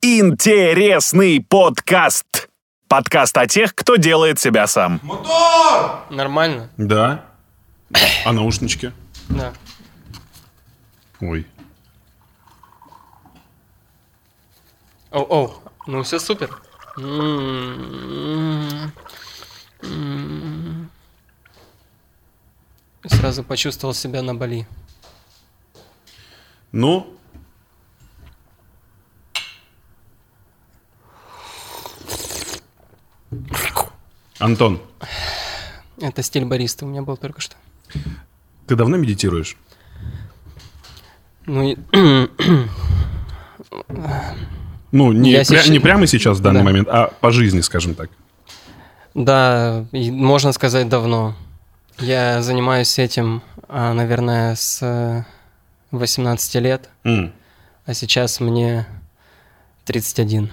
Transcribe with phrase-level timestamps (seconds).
[0.00, 2.48] Интересный подкаст.
[2.86, 5.00] Подкаст о тех, кто делает себя сам.
[6.08, 6.70] Нормально?
[6.76, 7.24] Да.
[8.24, 8.92] А наушнички?
[9.28, 9.52] Да.
[11.20, 11.44] Ой.
[15.10, 15.54] Оу, оу.
[15.88, 16.62] Ну все супер.
[23.04, 24.68] Сразу почувствовал себя на Бали.
[26.70, 27.17] Ну,
[34.38, 34.80] Антон,
[36.00, 37.56] Это стиль бариста у меня был только что.
[38.66, 39.56] ты давно медитируешь?
[41.46, 41.74] Ну,
[44.90, 46.64] Ну, не, пря- сейчас- не прямо сейчас, в данный Да.
[46.64, 48.10] момент, а по жизни, скажем так.
[49.14, 51.34] да, можно сказать давно.
[51.98, 55.24] Я занимаюсь этим, а, наверное, с э,
[55.90, 57.32] 18 лет, М.
[57.84, 58.86] а сейчас мне
[59.84, 60.50] 31.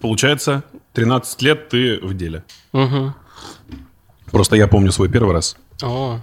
[0.00, 2.44] Получается, 13 лет ты в деле.
[2.72, 3.14] Угу.
[4.30, 5.56] Просто я помню свой первый раз.
[5.82, 6.20] О,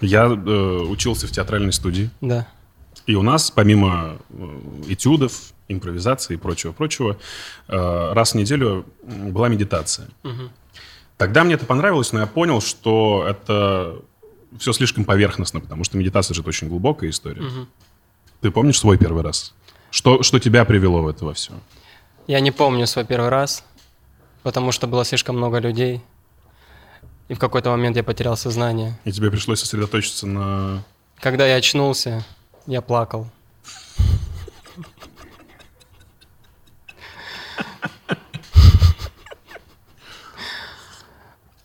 [0.00, 0.28] Я э,
[0.88, 2.10] учился в театральной студии.
[2.20, 2.46] да.
[3.04, 7.18] И у нас, помимо э, этюдов, импровизации и прочего-прочего,
[7.66, 10.06] э, раз в неделю была медитация.
[10.22, 10.50] Мгм.
[11.16, 13.96] Тогда мне это понравилось, но я понял, что это
[14.58, 17.42] все слишком поверхностно, потому что медитация же это очень глубокая история.
[17.42, 17.68] Мгм.
[18.40, 19.52] Ты помнишь свой первый раз?
[19.90, 21.52] Что, что тебя привело в это во все?
[22.28, 23.64] Я не помню свой первый раз,
[24.42, 26.00] потому что было слишком много людей.
[27.28, 28.98] И в какой-то момент я потерял сознание.
[29.04, 30.82] И тебе пришлось сосредоточиться на...
[31.20, 32.24] Когда я очнулся,
[32.66, 33.26] я плакал.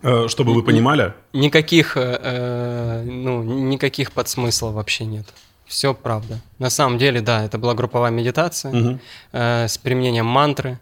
[0.02, 5.26] Э, Чтобы вы понимали, Никаких, э, э, ну, никаких подсмыслов вообще нет.
[5.66, 6.40] Все правда.
[6.60, 9.00] На самом деле, да, это была групповая медитация Мгм.
[9.34, 10.80] э, с применением мантры.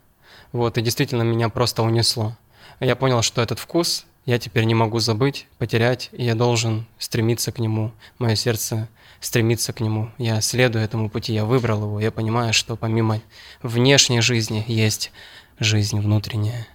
[0.55, 2.33] Вот, и действительно меня просто унесло.
[2.79, 7.51] Я понял, что этот вкус я теперь не могу забыть, потерять, и я должен стремиться
[7.51, 7.91] к нему.
[8.19, 8.87] Мое сердце
[9.19, 10.11] стремится к нему.
[10.17, 11.99] Я следую этому пути, я выбрал его.
[11.99, 13.19] Я понимаю, что помимо
[13.63, 15.11] внешней жизни есть
[15.59, 16.65] жизнь внутренняя.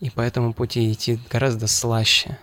[0.00, 2.38] И по этому пути идти гораздо слаще.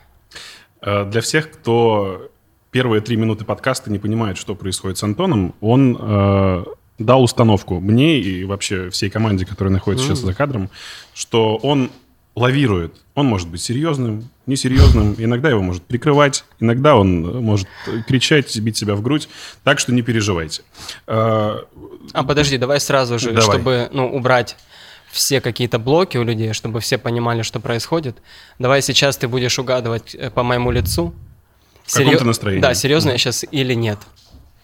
[0.81, 2.29] Э, Для всех, кто
[2.69, 6.65] первые три минуты подкаста не понимает, что происходит с Антоном, он э,
[7.00, 10.69] дал установку мне и вообще всей команде, которая находится сейчас за кадром,
[11.13, 11.90] что он
[12.35, 12.94] лавирует.
[13.16, 17.68] Он может быть серьезным, несерьезным, иногда его может прикрывать, иногда он э, может
[18.07, 19.28] кричать, бить себя в грудь,
[19.63, 20.63] так что не переживайте.
[21.07, 21.57] Э,
[22.13, 23.44] А подожди, давай сразу же, Давай.
[23.44, 24.56] чтобы ну, убрать
[25.12, 28.18] все какие-то блоки у людей, чтобы все понимали, что происходит.
[28.59, 31.13] Давай сейчас ты будешь угадывать э, по моему лицу.
[31.84, 32.62] В каком-то настроении.
[32.62, 34.00] Да, серьезно я сейчас или нет.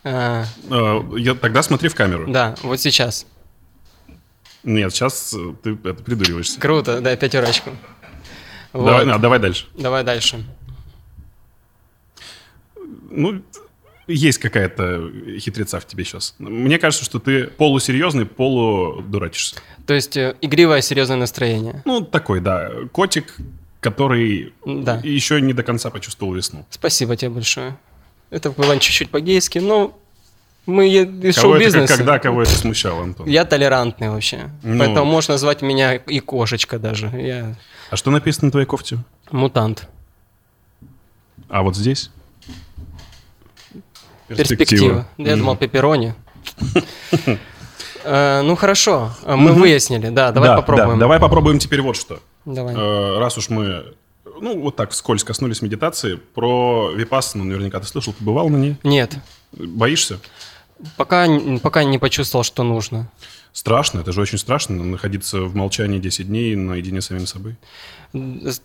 [0.09, 2.25] А, э, я, тогда смотри в камеру.
[2.31, 3.25] да, вот сейчас.
[4.63, 6.59] Нет, сейчас э, ты это придуриваешься.
[6.59, 7.71] Круто, дай пятерочку.
[8.73, 8.85] Вот.
[8.85, 9.65] Давай, а, давай дальше.
[9.77, 10.43] Давай дальше.
[13.09, 13.41] Ну,
[14.07, 16.35] есть какая-то хитреца в тебе сейчас.
[16.39, 19.55] Мне кажется, что ты полусерьезный, полудурачишься.
[19.85, 21.81] То есть э, игривое серьезное настроение.
[21.85, 23.35] Ну, такой, да, котик,
[23.79, 24.99] который Да.
[25.03, 26.65] еще не до конца почувствовал весну.
[26.69, 27.77] Спасибо тебе большое.
[28.29, 29.97] Это было чуть-чуть по-гейски, но
[30.65, 31.95] мы из шоу-бизнеса.
[31.95, 33.27] когда кого это смущало, Антон?
[33.27, 34.49] Я толерантный вообще.
[34.63, 34.79] Ну.
[34.79, 37.07] Поэтому можешь назвать меня и кошечка даже.
[37.07, 37.55] Я
[37.89, 38.99] А что написано на твоей кофте?
[39.31, 39.87] мутант.
[41.49, 42.11] А вот здесь?
[44.27, 45.07] Перспектива.
[45.17, 45.39] Я Мгм.
[45.39, 46.13] думал, пепперони.
[48.03, 50.09] Э, Ну хорошо, мы выяснили.
[50.09, 50.91] Да, давай Да, попробуем.
[50.91, 52.19] да, давай попробуем теперь вот что.
[52.45, 52.73] Давай.
[52.73, 53.95] Э, Раз уж мы,
[54.41, 58.75] ну, вот так вскользь коснулись медитации, про Випассану наверняка ты слышал, ты бывал на ней?
[58.83, 59.15] Нет,
[59.51, 60.19] Боишься?
[60.95, 61.27] пока,
[61.61, 63.09] пока не почувствовал, что нужно.
[63.53, 67.55] Страшно, это же очень страшно, находиться в молчании 10 дней наедине с самим собой.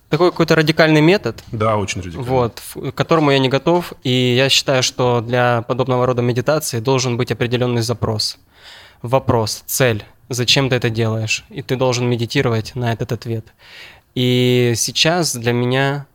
[0.09, 2.27] Такой какой-то радикальный метод, Да, очень радикально.
[2.29, 7.17] вот, к которому я не готов, и я считаю, что для подобного рода медитации должен
[7.17, 8.37] быть определенный запрос.
[9.01, 13.47] Вопрос, цель, зачем ты это делаешь, и ты должен медитировать на этот ответ.
[14.15, 16.05] И сейчас для меня,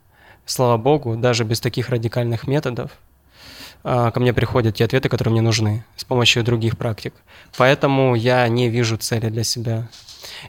[0.45, 2.91] слава богу, даже без таких радикальных методов,
[3.83, 7.13] а, ко мне приходят те ответы, которые мне нужны, с помощью других практик.
[7.57, 9.89] Поэтому я не вижу цели для себя.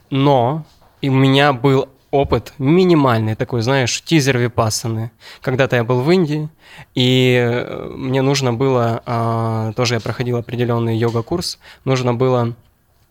[0.09, 0.65] Но
[1.01, 5.11] у меня был опыт минимальный такой, знаешь, тизер випассаны.
[5.41, 6.49] Когда-то я был в Индии,
[6.93, 12.53] и э, мне нужно было, а, тоже я проходил определенный йога-курс, нужно было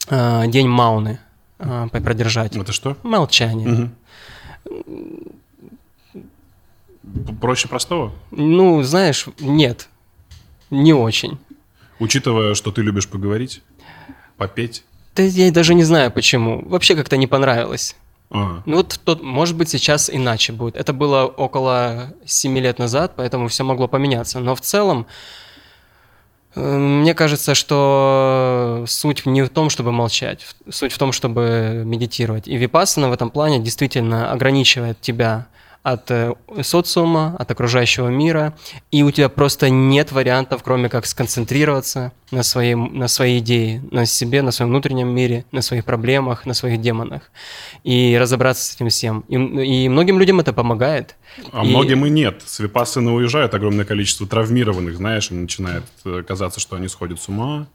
[0.08, 1.18] а, день мауны
[1.90, 2.56] продержать.
[2.56, 2.96] Это что?
[3.02, 3.68] Молчание.
[3.68, 3.94] Мгм.
[7.40, 8.12] Проще простого?
[8.30, 9.88] Ну, знаешь, нет,
[10.70, 11.38] не очень.
[11.98, 13.62] Учитывая, что ты любишь поговорить.
[14.36, 14.84] Попеть?
[15.16, 16.62] Да я даже не знаю почему.
[16.66, 17.96] Вообще как-то не понравилось.
[18.30, 20.76] А, Ну вот, тот, может быть, сейчас иначе будет.
[20.76, 24.38] Это было около 7 лет назад, поэтому все могло поменяться.
[24.38, 25.06] Но в целом,
[26.54, 32.48] мне кажется, что суть не в том, чтобы молчать, суть в том, чтобы медитировать.
[32.48, 35.46] И випассана в этом плане действительно ограничивает тебя
[35.82, 38.54] от э, социума, от окружающего мира,
[38.90, 44.04] и у тебя просто нет вариантов, кроме как сконцентрироваться на, своей, на своей идее, на
[44.04, 47.30] себе, на своем внутреннем мире, на своих проблемах, на своих демонах,
[47.82, 49.20] и разобраться с этим всем.
[49.28, 49.34] И,
[49.84, 51.16] и многим людям это помогает.
[51.52, 52.42] а И- многим и нет.
[52.44, 57.28] С Випассаны уезжает огромное количество травмированных, знаешь, им начинает э, казаться, что они сходят с
[57.28, 57.66] ума.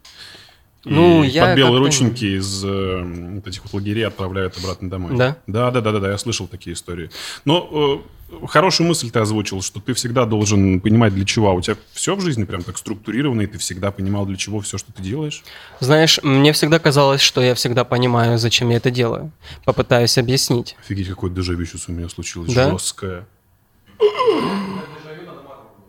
[0.86, 3.02] И Ну, я под белые рученьки из э,
[3.34, 5.16] вот этих вот лагерей отправляют обратно домой.
[5.16, 5.36] Да?
[5.48, 7.10] Да, да, да, да, да, я слышал такие истории.
[7.44, 11.50] Но э, хорошую мысль ты озвучил, что ты всегда должен понимать, для чего.
[11.50, 14.60] А у тебя все в жизни прям так структурировано, и ты всегда понимал, для чего
[14.60, 15.42] все, что ты делаешь?
[15.80, 19.32] Знаешь, мне всегда казалось, что я всегда понимаю, зачем я это делаю.
[19.64, 20.76] Попытаюсь объяснить.
[20.84, 22.54] Офигеть, какое дежавю сейчас у меня случилось.
[22.54, 22.70] Да?
[22.70, 23.26] Жесткое.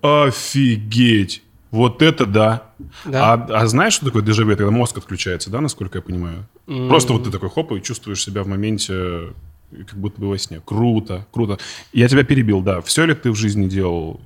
[0.01, 1.43] Офигеть.
[1.77, 2.71] Вот это да.
[3.05, 3.33] Да.
[3.33, 4.57] А, а знаешь, что такое дежавю?
[4.57, 6.47] Когда мозг отключается, да, насколько я понимаю?
[6.65, 9.33] Просто вот ты такой хоп, и чувствуешь себя в моменте,
[9.71, 10.59] как будто бы во сне.
[10.65, 11.59] Круто, круто.
[11.93, 12.81] Я тебя перебил, да.
[12.81, 14.19] Все ли ты в жизни делал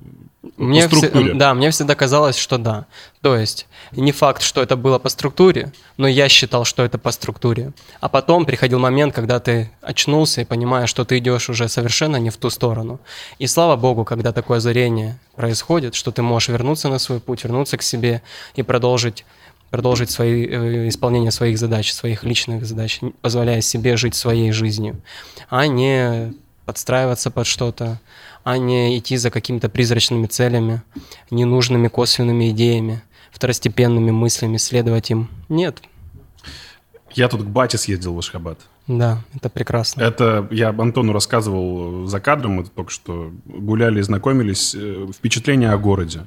[0.56, 1.34] Мне по структуре?
[1.34, 2.86] да, мне всегда казалось, что да.
[3.20, 7.12] То есть, не факт, что это было по структуре, но я считал, что это по
[7.12, 7.72] структуре.
[8.00, 12.30] А потом приходил момент, когда ты очнулся и понимаешь, что ты идешь уже совершенно не
[12.30, 12.98] в ту сторону.
[13.38, 17.76] И слава богу, когда такое озарение происходит, что ты можешь вернуться на свой путь, вернуться
[17.76, 18.22] к себе
[18.56, 19.24] и продолжить
[19.70, 25.00] продолжить свои, э, исполнение своих задач, своих личных задач, позволяя себе жить своей жизнью,
[25.48, 26.34] а не
[26.66, 27.98] подстраиваться под что-то,
[28.44, 30.82] а не идти за какими-то призрачными целями,
[31.30, 35.28] ненужными косвенными идеями, второстепенными мыслями, следовать им.
[35.48, 35.82] Нет,
[37.14, 38.58] Я тут к бате съездил в Ашхабад.
[38.86, 40.02] да, это прекрасно.
[40.02, 44.74] Это я Антону рассказывал за кадром, мы только что гуляли, знакомились.
[44.74, 46.26] э, Впечатление о городе.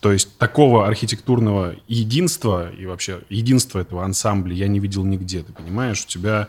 [0.00, 5.42] То есть такого архитектурного единства и вообще единства этого ансамбля я не видел нигде.
[5.42, 6.48] Ты понимаешь, у тебя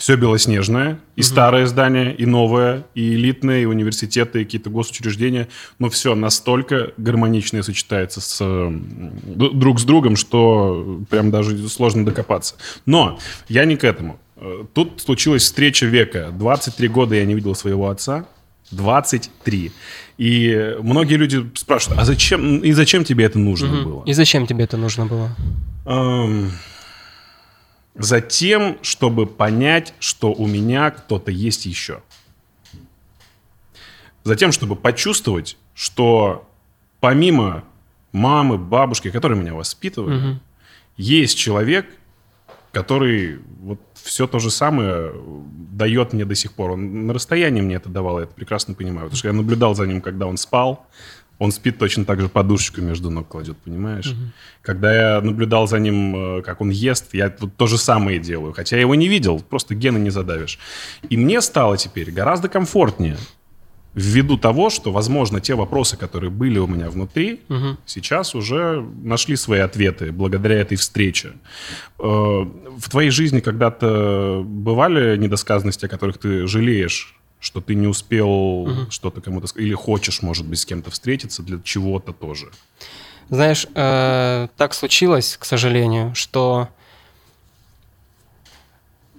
[0.00, 5.48] все белоснежное, и старое здание, и новое, и элитное, и университеты, и какие-то госучреждения,
[5.78, 8.72] но все настолько гармонично и сочетается с,
[9.22, 12.54] друг с другом, что прям даже сложно докопаться.
[12.86, 13.18] Но
[13.50, 14.18] я не к этому.
[14.36, 16.30] Э, Тут случилась встреча века.
[16.32, 18.24] 23 года я не видел своего отца.
[18.70, 19.70] 23.
[20.16, 24.04] И многие люди спрашивают, а зачем, и зачем тебе это нужно было?
[24.06, 25.36] И зачем тебе это нужно было?
[25.84, 26.52] Эм,
[27.94, 32.02] Затем, чтобы понять, что у меня кто-то есть еще.
[34.24, 36.48] Затем, чтобы почувствовать, что
[37.00, 37.64] помимо
[38.12, 40.40] мамы, бабушки, которые меня воспитывали,
[40.96, 41.86] есть человек,
[42.72, 45.12] который вот все то же самое
[45.72, 46.72] дает мне до сих пор.
[46.72, 49.06] Он на расстоянии мне это давал, я это прекрасно понимаю.
[49.06, 50.86] Потому что я наблюдал за ним, когда он спал.
[51.40, 54.14] Он спит точно так же подушечку между ног кладет, понимаешь?
[54.62, 58.52] Когда я наблюдал за ним, э, как он ест, я тут то же самое делаю.
[58.52, 60.58] Хотя я его не видел, просто гены не задавишь.
[61.08, 63.16] И мне стало теперь гораздо комфортнее
[63.94, 67.40] ввиду того, что, возможно, те вопросы, которые были у меня внутри,
[67.86, 71.32] сейчас уже нашли свои ответы благодаря этой встрече.
[71.98, 78.68] Э, В твоей жизни когда-то бывали недосказанности, о которых ты жалеешь, что ты не успел
[78.90, 82.50] что-то кому-то сказать, или хочешь, может быть, с кем-то встретиться для чего-то тоже?
[83.30, 86.68] Знаешь, э, так случилось, к сожалению, что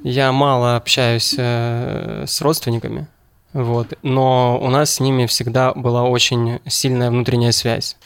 [0.04, 3.08] я мало общаюсь э, с родственниками,
[3.54, 7.98] вот, но у нас с ними всегда была очень сильная внутренняя связь.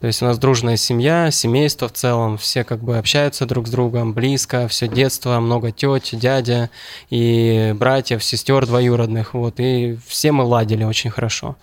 [0.00, 3.70] То есть у нас дружная семья, семейство в целом, все как бы общаются друг с
[3.70, 6.68] другом близко, все детство, много теть, дядя
[7.08, 11.56] и братьев, сестер двоюродных, вот, и все мы ладили очень хорошо.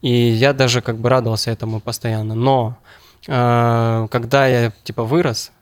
[0.00, 2.34] И я даже как бы радовался этому постоянно.
[2.34, 2.78] Но
[3.26, 5.52] э, когда я типа вырос,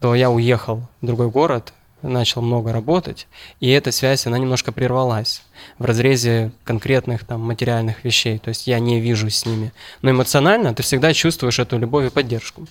[0.00, 3.26] то я уехал в другой город, начал много работать,
[3.60, 5.42] и эта связь, она немножко прервалась
[5.78, 9.72] в разрезе конкретных там материальных вещей, то есть я не вижу с ними.
[10.02, 12.66] Но эмоционально ты всегда чувствуешь эту любовь и поддержку.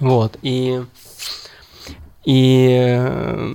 [0.00, 0.82] Вот, и,
[2.24, 3.54] и э,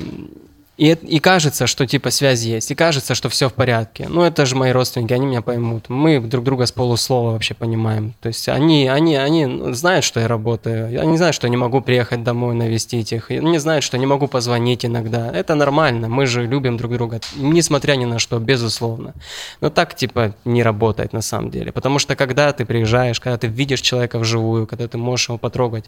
[0.75, 4.08] И, и кажется, что типа связь есть, и кажется, что все в порядке.
[4.10, 5.88] Ну, это же мои родственники, они меня поймут.
[5.88, 8.15] Мы друг друга с полуслова вообще понимаем.
[8.22, 11.00] То есть они, они, они знают, что я работаю.
[11.00, 13.30] Они знают, что я не могу приехать домой навестить их.
[13.30, 15.32] Они знают, что не могу позвонить иногда.
[15.32, 16.10] Это нормально.
[16.10, 19.13] Мы же любим друг друга, несмотря ни на что, безусловно.
[19.62, 21.72] Но так типа не работает на самом деле.
[21.72, 25.86] Потому что когда ты приезжаешь, когда ты видишь человека вживую, когда ты можешь его потрогать,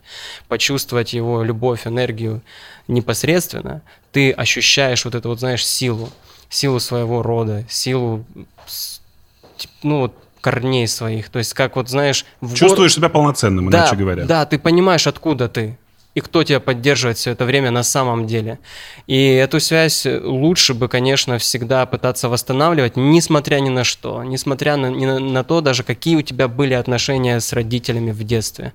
[0.48, 2.44] почувствовать его любовь, энергию
[2.88, 3.82] непосредственно,
[4.15, 6.10] ты ощущаешь вот эту вот, знаешь, силу,
[6.48, 8.24] силу своего рода, силу,
[9.84, 11.27] ну, вот, корней своих.
[11.27, 12.25] То есть, как вот, знаешь...
[12.41, 12.98] Чувствуешь гор...
[12.98, 14.24] себя полноценным, да, иначе говоря.
[14.24, 15.77] Да, ты понимаешь, откуда ты
[16.13, 18.57] и кто тебя поддерживает все это время на самом деле.
[19.05, 24.86] И эту связь лучше бы, конечно, всегда пытаться восстанавливать, несмотря ни на что, несмотря на,
[24.86, 28.72] ни на, на то даже, какие у тебя были отношения с родителями в детстве.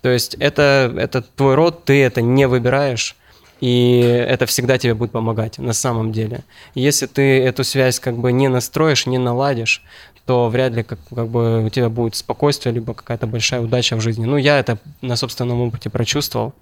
[0.00, 3.16] То есть это, это твой род, ты это не выбираешь,
[3.60, 6.44] и это всегда тебе будет помогать на самом деле.
[6.74, 9.82] Если ты эту связь как бы не настроишь, не наладишь,
[10.26, 14.00] то вряд ли как, как бы у тебя будет спокойствие, либо какая-то большая удача в
[14.00, 14.26] жизни.
[14.26, 16.52] Ну, я это на собственном опыте прочувствовал.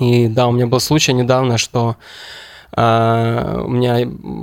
[0.00, 1.96] И да, у меня был случай недавно, что
[2.76, 4.00] Uh, у меня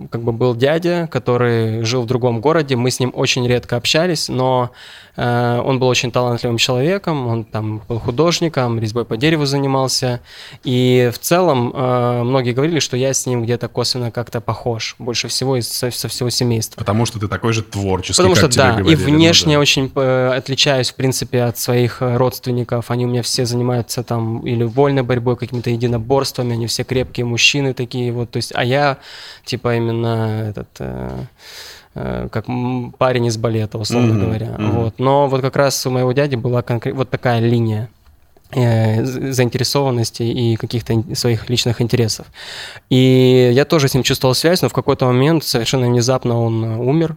[0.09, 4.27] как бы был дядя, который жил в другом городе, мы с ним очень редко общались,
[4.27, 4.71] но
[5.15, 10.21] Э, он был очень талантливым человеком, он там был художником, резьбой по дереву занимался.
[10.63, 15.27] И в целом э, многие говорили, что я с ним где-то косвенно как-то похож, больше
[15.27, 16.79] всего из со, со всего семейства.
[16.79, 19.59] Потому что ты такой же творческий, Потому что да, говорили, и внешне ну, да.
[19.59, 22.89] очень э, отличаюсь, в принципе, от своих родственников.
[22.89, 27.73] Они у меня все занимаются там или вольной борьбой, какими-то единоборствами, они все крепкие мужчины
[27.73, 28.22] такие вот.
[28.31, 28.97] То есть, а я
[29.45, 30.81] типа именно этот
[31.95, 32.45] Э, как
[32.97, 34.25] парень из балета, условно mm-hmm.
[34.25, 34.47] говоря.
[34.47, 34.71] Mm-hmm.
[34.71, 34.99] Вот.
[34.99, 36.95] Но вот как раз у моего дяди была конкрет...
[36.95, 37.89] вот такая линия
[38.51, 42.25] э, заинтересованности и каких-то своих личных интересов.
[42.89, 47.15] И я тоже с ним чувствовал связь, но в какой-то момент совершенно внезапно он умер.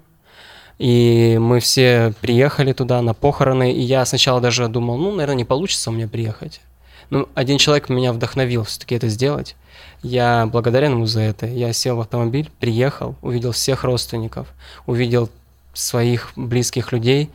[0.79, 5.45] И мы все приехали туда на похороны, и я сначала даже думал, ну, наверное, не
[5.47, 6.61] получится у меня приехать.
[7.09, 9.57] Ну, один человек меня вдохновил все-таки это сделать.
[10.03, 11.47] Я благодарен ему за это.
[11.47, 14.49] Я сел в автомобиль, приехал, увидел всех родственников,
[14.87, 15.31] увидел
[15.75, 17.31] своих близких людей.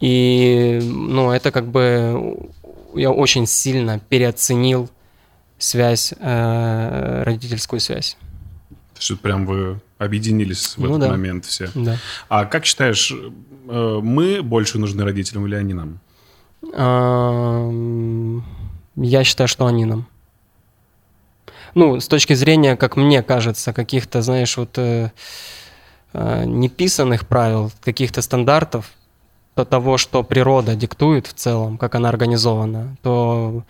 [0.00, 2.48] И, ну, это как бы
[2.94, 4.88] я очень сильно переоценил
[5.58, 8.16] связь, э, родительскую связь.
[8.94, 11.08] То есть прям вы объединились в ну, этот да.
[11.08, 11.70] момент все.
[11.74, 11.98] Да.
[12.28, 16.00] А как считаешь, э, мы больше нужны родителям или они нам?
[18.96, 20.06] Я считаю, что они нам
[21.74, 25.10] ну, с точки зрения, как мне кажется, каких-то, знаешь, вот э,
[26.12, 28.90] э, неписанных правил, каких-то стандартов,
[29.54, 33.64] то того, что природа диктует в целом, как она организована, то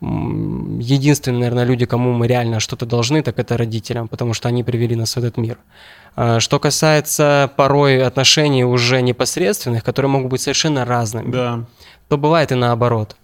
[0.00, 4.96] единственные, наверное, люди, кому мы реально что-то должны, так это родителям, потому что они привели
[4.96, 5.58] нас в этот мир.
[6.16, 11.64] А что касается порой отношений уже непосредственных, которые могут быть совершенно разными, да.
[12.08, 13.16] то бывает и наоборот.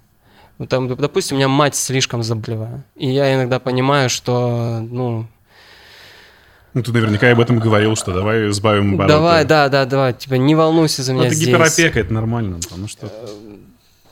[0.61, 2.83] Ну, там, допустим, у меня мать слишком заболевает.
[2.95, 5.27] И я иногда понимаю, что, ну...
[6.75, 9.15] Ну, ты наверняка об этом говорил, что давай избавим обороты.
[9.15, 11.49] Давай, да, да, давай, типа, не волнуйся за меня ну, это здесь.
[11.49, 13.11] гиперопека, это нормально, потому что...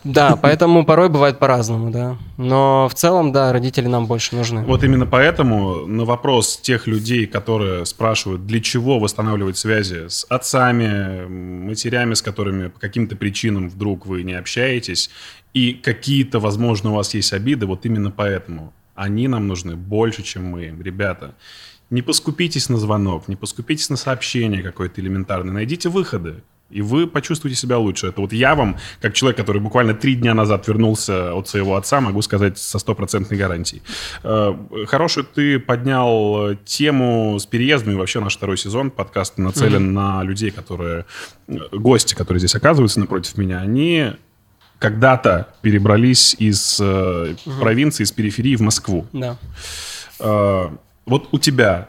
[0.04, 2.16] Да, поэтому порой бывает по-разному, да.
[2.38, 4.62] Но в целом, да, родители нам больше нужны.
[4.62, 11.26] Вот именно поэтому на вопрос тех людей, которые спрашивают, для чего восстанавливать связи с отцами,
[11.26, 15.10] матерями, с которыми по каким-то причинам вдруг вы не общаетесь,
[15.54, 20.44] и какие-то, возможно, у вас есть обиды, вот именно поэтому они нам нужны больше, чем
[20.44, 20.74] мы.
[20.82, 21.34] Ребята,
[21.90, 27.58] не поскупитесь на звонок, не поскупитесь на сообщение какое-то элементарное, найдите выходы, и вы почувствуете
[27.58, 28.08] себя лучше.
[28.08, 32.00] Это вот я вам, как человек, который буквально три дня назад вернулся от своего отца,
[32.00, 33.82] могу сказать со стопроцентной гарантией.
[34.22, 34.54] Э,
[34.86, 40.18] хорошую ты поднял тему с переездом, и вообще наш второй сезон подкаста нацелен mm-hmm.
[40.18, 41.06] на людей, которые,
[41.46, 44.12] э, гости, которые здесь оказываются напротив меня, они
[44.78, 47.60] когда-то перебрались из э, угу.
[47.60, 49.06] провинции, из периферии в Москву.
[49.12, 49.36] Да.
[50.20, 50.68] Э,
[51.06, 51.88] вот у тебя,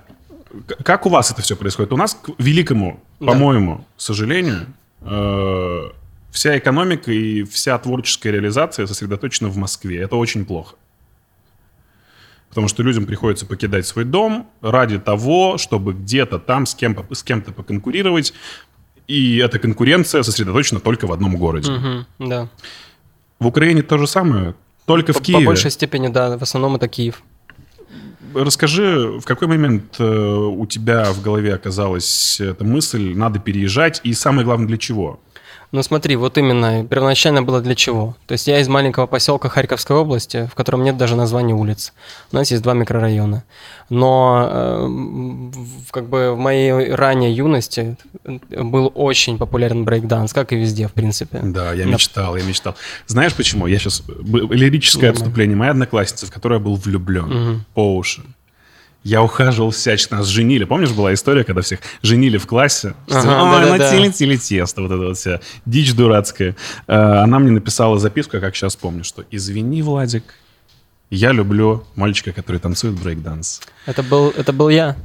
[0.84, 1.94] как у вас это все происходит?
[1.94, 3.28] У нас, к великому, да.
[3.28, 4.66] по-моему, сожалению,
[5.02, 5.90] э,
[6.32, 10.02] вся экономика и вся творческая реализация сосредоточена в Москве.
[10.02, 10.76] Это очень плохо.
[12.50, 17.22] Потому что людям приходится покидать свой дом ради того, чтобы где-то там с, кем, с
[17.22, 18.34] кем-то поконкурировать,
[19.10, 21.72] и эта конкуренция сосредоточена только в одном городе.
[21.72, 22.48] Угу, да.
[23.40, 24.54] В Украине то же самое,
[24.86, 25.42] только по, в Киеве.
[25.42, 27.24] По большей степени, да, в основном это Киев.
[28.36, 34.14] Расскажи, в какой момент э, у тебя в голове оказалась эта мысль, надо переезжать, и
[34.14, 35.20] самое главное, для чего?
[35.72, 38.16] Ну смотри, вот именно, первоначально было для чего?
[38.26, 41.94] То есть я из маленького поселка Харьковской области, в котором нет даже названия улиц.
[42.32, 43.44] У нас есть два микрорайона.
[43.90, 45.52] Но э,
[45.92, 47.98] как бы в моей ранней юности
[48.50, 51.40] был очень популярен брейкданс, как и везде, в принципе.
[51.44, 52.76] Да, я мечтал, я мечтал.
[53.06, 53.68] Знаешь почему?
[53.68, 54.04] Я сейчас...
[54.08, 55.56] Лирическое отступление.
[55.56, 57.66] Моя одноклассница, в которую я был влюблен Мгм.
[57.76, 58.24] по уши.
[59.04, 60.66] Я ухаживал всячески, нас женили.
[60.66, 62.96] Помнишь, была история, когда всех женили в классе?
[63.10, 64.00] Ага, Ой, да-да-да.
[64.00, 66.56] на теле тесто, вот это вот вся дичь дурацкая.
[66.88, 70.24] Э, Она мне написала записку, как сейчас помню, что «Извини, Владик,
[71.10, 73.62] я люблю мальчика, который танцует брейкданс».
[73.86, 74.98] Это был, это был я.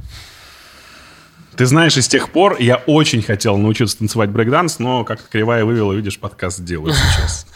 [1.55, 5.63] Ты знаешь, и с тех пор я очень хотел научиться танцевать брейкданс, но как-то кривая
[5.63, 7.47] вывела, видишь, подкаст делаю сейчас.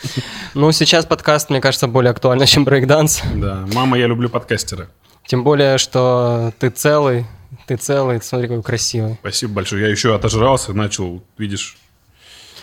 [0.56, 3.22] Ну, сейчас подкаст, мне кажется, более актуальный, чем брейкданс.
[3.36, 4.88] Да, мама, я люблю подкастера.
[5.30, 7.24] Тем более, что ты целый,
[7.68, 9.18] ты целый, смотри, какой красивый.
[9.22, 9.84] Спасибо большое.
[9.84, 11.78] Я еще отожрался, начал, видишь,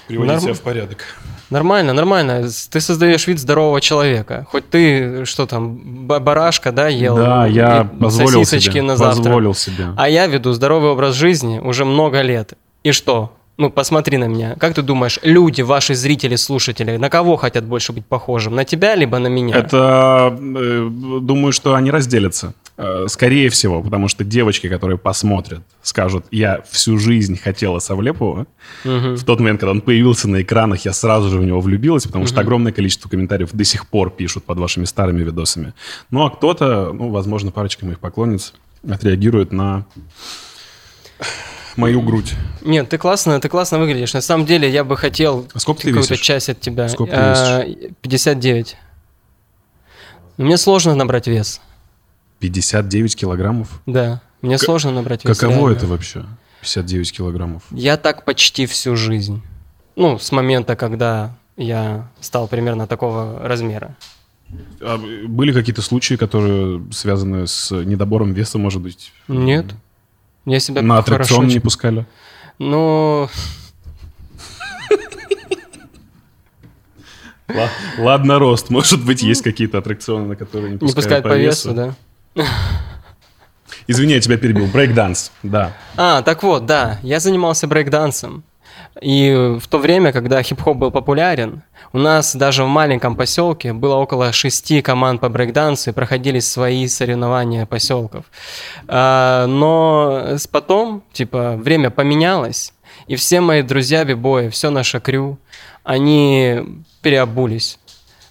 [0.08, 1.04] приводить Норм- себя в порядок.
[1.48, 2.48] Нормально, нормально.
[2.72, 4.48] Ты создаешь вид здорового человека.
[4.50, 7.14] Хоть ты, что там, ба- барашка, да, ел?
[7.14, 8.82] да, я и позволил сосисочки себе.
[8.82, 9.26] на завтрак.
[9.26, 9.86] Позволил себе.
[9.96, 12.54] А я веду здоровый образ жизни уже много лет.
[12.82, 13.32] И что?
[13.58, 14.54] Ну, посмотри на меня.
[14.58, 18.54] Как ты думаешь, люди, ваши зрители, слушатели, на кого хотят больше быть похожим?
[18.54, 19.56] На тебя, либо на меня?
[19.56, 20.88] Это, э,
[21.22, 22.52] думаю, что они разделятся.
[22.76, 28.46] Э, Скорее всего, потому что девочки, которые посмотрят, скажут, я всю жизнь хотела Савлепова.
[28.84, 29.14] Мгм.
[29.14, 32.26] В тот момент, когда он появился на экранах, я сразу же в него влюбилась, потому
[32.26, 35.72] что огромное количество комментариев до сих пор пишут под вашими старыми видосами.
[36.10, 38.52] Ну, а кто-то, ну, возможно, парочка моих поклонниц
[38.86, 39.86] отреагирует на
[41.76, 42.34] мою грудь.
[42.62, 44.14] Нет, ты классно, ты классно выглядишь.
[44.14, 46.26] На самом деле, я бы хотел А сколько ты какую-то весишь?
[46.26, 46.88] часть от тебя.
[46.88, 47.64] Сколько ты А,
[48.02, 48.76] 59.
[50.36, 51.60] Но Мне сложно набрать вес.
[52.40, 53.80] 59 килограммов?
[53.86, 55.38] Да, мне сложно набрать вес.
[55.38, 55.76] Каково реально.
[55.76, 56.24] это вообще?
[56.60, 57.62] 59 килограммов.
[57.70, 59.42] Я так почти всю жизнь.
[59.94, 63.96] Ну, с момента, когда я стал примерно такого размера.
[64.80, 69.12] А были какие-то случаи, которые связаны с недобором веса, может быть?
[69.26, 69.66] Нет.
[70.46, 72.06] Я себя На хорошо аттракцион не чу- пускали?
[72.58, 73.28] Ну,
[77.48, 78.70] Ла- Ладно, рост.
[78.70, 81.94] Может быть, есть какие-то аттракционы, на которые не не пускают, пускают по весу, да.
[83.86, 84.66] Извини, я тебя перебил.
[84.66, 85.72] Брейкданс, да.
[85.96, 88.42] А, так вот, да, я занимался брейкдансом.
[89.02, 91.62] И в то время, когда хип-хоп был популярен,
[91.92, 96.86] у нас даже в маленьком поселке было около шести команд по брейкдансу и проходили свои
[96.88, 98.24] соревнования поселков.
[98.88, 102.72] А, но потом, типа, время поменялось,
[103.06, 105.38] и все мои друзья бибои, все наше крю,
[105.84, 106.60] они
[107.02, 107.78] переобулись.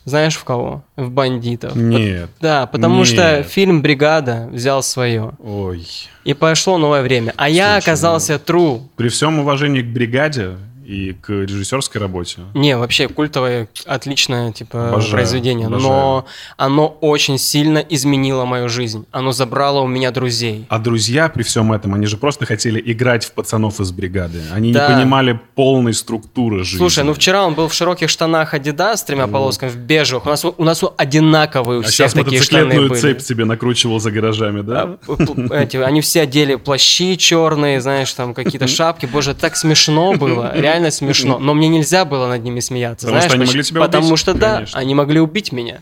[0.05, 0.83] Знаешь в кого?
[0.95, 1.75] В бандитов.
[1.75, 2.29] Нет.
[2.39, 3.47] Да, потому что Нет.
[3.47, 5.31] фильм «Бригада» взял свое.
[5.39, 5.87] Ой.
[6.23, 7.33] И пошло новое время.
[7.37, 8.83] А я Слушай, оказался true.
[8.95, 15.11] При всем уважении к бригаде и к режиссерской работе, Не, вообще культовое, отличное типа Обожаю,
[15.13, 15.89] произведение, обожаю.
[15.91, 16.25] но
[16.57, 19.05] оно очень сильно изменило мою жизнь.
[19.11, 20.65] Оно забрало у меня друзей.
[20.69, 24.41] А друзья при всем этом, они же просто хотели играть в пацанов из бригады.
[24.53, 24.87] Они Да.
[24.87, 26.77] не понимали полной структуры жизни.
[26.77, 30.25] Слушай, ну вчера он был в широких штанах Adidas с тремя полосками, в бежевых.
[30.25, 32.95] У нас, у нас одинаковые у А всех такие штаны были.
[32.99, 34.97] цепь себе накручивал за гаражами, да?
[35.07, 39.05] П- эти, они все одели плащи черные, знаешь, там какие-то шапки.
[39.05, 41.39] Боже, так смешно было, реально смешно.
[41.39, 43.07] Но мне нельзя было над ними смеяться.
[43.07, 44.79] Потому знаешь, что они могли тебя Потому убить, что да, конечно.
[44.79, 45.81] они могли убить меня.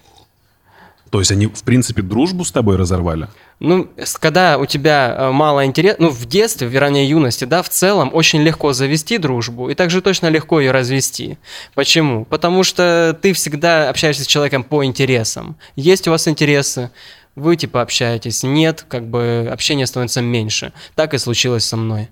[1.14, 3.28] То есть они, в принципе, дружбу с тобой разорвали?
[3.60, 3.88] Ну,
[4.20, 8.10] когда у тебя э, мало интереса, ну, в детстве, в ранней юности, да, в целом
[8.14, 11.38] очень легко завести дружбу, и также точно легко ее развести.
[11.76, 12.26] Почему?
[12.26, 15.56] Потому что ты всегда общаешься с человеком по интересам.
[15.76, 16.90] Есть у вас интересы,
[17.36, 20.74] вы типа общаетесь, нет, как бы общение становится меньше.
[20.96, 22.10] Так и случилось со мной.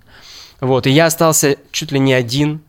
[0.59, 2.61] Вот, и я остался чуть ли не один,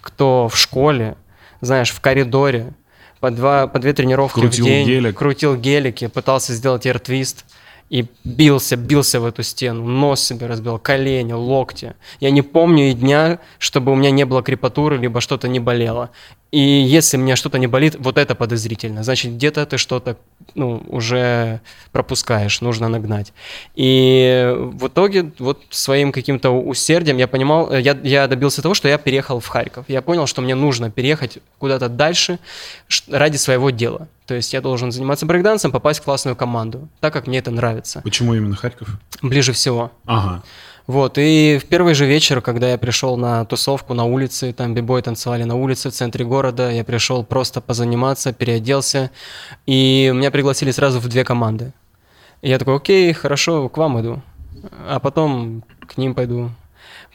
[0.00, 1.16] кто в школе,
[1.60, 2.72] знаешь, в коридоре,
[3.20, 5.18] по, два, по две тренировки Крутил в день, гелик.
[5.18, 7.44] крутил гелики, пытался сделать эйр-твист
[7.90, 11.94] и бился, бился в эту стену, нос себе разбил, колени, локти.
[12.20, 16.10] Я не помню и дня, чтобы у меня не было крепатуры, либо что-то не болело.
[16.50, 19.02] И если мне что-то не болит, вот это подозрительно.
[19.02, 20.16] Значит, где-то ты что-то
[20.54, 21.60] ну, уже
[21.92, 23.34] пропускаешь, нужно нагнать.
[23.74, 28.88] И в итоге вот своим каким-то усердием я понимал, э, я, я добился того, что
[28.88, 29.84] я переехал в Харьков.
[29.88, 32.38] Я понял, что мне нужно переехать куда-то дальше
[33.08, 34.08] ради своего дела.
[34.28, 38.02] То есть я должен заниматься брейкдансом, попасть в классную команду, так как мне это нравится.
[38.04, 38.88] Почему именно Харьков?
[39.22, 39.90] Ближе всего.
[40.04, 40.42] Ага.
[40.86, 45.00] Вот, и в первый же вечер, когда я пришел на тусовку на улице, там бибой
[45.00, 49.10] танцевали на улице в центре города, я пришел просто позаниматься, переоделся,
[49.64, 51.72] и меня пригласили сразу в две команды.
[52.42, 54.22] И я такой, окей, хорошо, к вам иду,
[54.86, 56.50] а потом к ним пойду.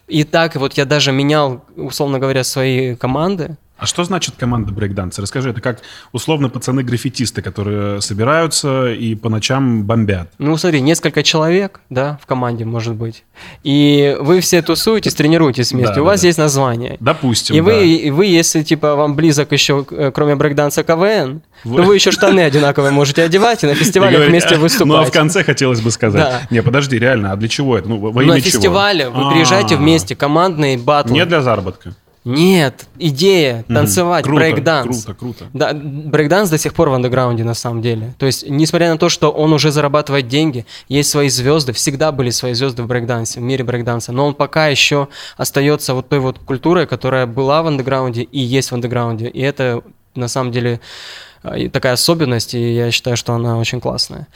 [0.07, 5.21] И так вот я даже менял, условно говоря, свои команды, А что значит команда брейкданса?
[5.21, 5.79] Расскажи, это как
[6.13, 10.29] условно пацаны-граффитисты, которые собираются и по ночам бомбят.
[10.37, 13.25] Ну, смотри, несколько человек, да, в команде может быть.
[13.63, 15.95] И вы все тусуетесь, тренируетесь вместе.
[15.95, 16.27] Да, У да, вас да.
[16.27, 16.97] есть название.
[16.99, 17.63] Допустим, И да.
[17.65, 21.95] вы, и вы, если типа вам близок еще, э, кроме брейкданса КВН, Вы- то вы
[21.95, 25.11] еще штаны одинаковые можете одевать и на говорить, вместе «А, Ну, а в выступать.
[25.11, 26.43] конце хотелось бы сказать.
[26.51, 27.89] Не, подожди, реально, а для чего это?
[27.89, 28.51] Ну, во На имя чего?
[28.51, 31.13] фестивале вы приезжаете А, вместе, командные батлы.
[31.13, 31.95] Не для заработка.
[32.25, 35.03] Нет, идея танцевать, Круто, брейкданс.
[35.03, 35.45] Круто, круто.
[35.53, 38.13] Да, брейкданс до сих пор в андеграунде на самом деле.
[38.17, 42.29] То есть, несмотря на то, что он уже зарабатывает деньги, есть свои звезды, всегда были
[42.29, 46.39] свои звезды в брейкдансе, в мире брейкданса, но он пока еще остается вот той вот
[46.39, 49.27] культурой, которая была в андеграунде и есть в андеграунде.
[49.27, 49.83] И это
[50.15, 50.79] на самом деле
[51.55, 54.27] и такая особенность, и я считаю, что она очень классная.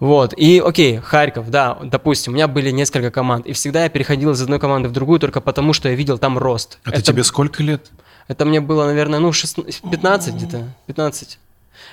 [0.00, 4.30] Вот, и окей, Харьков, да, допустим, у меня были несколько команд, и всегда я переходил
[4.32, 6.78] из одной команды в другую только потому, что я видел там рост.
[6.84, 7.90] Это, Это- тебе сколько лет?
[8.28, 11.38] это мне было, наверное, ну, 16, 15 где-то, 15.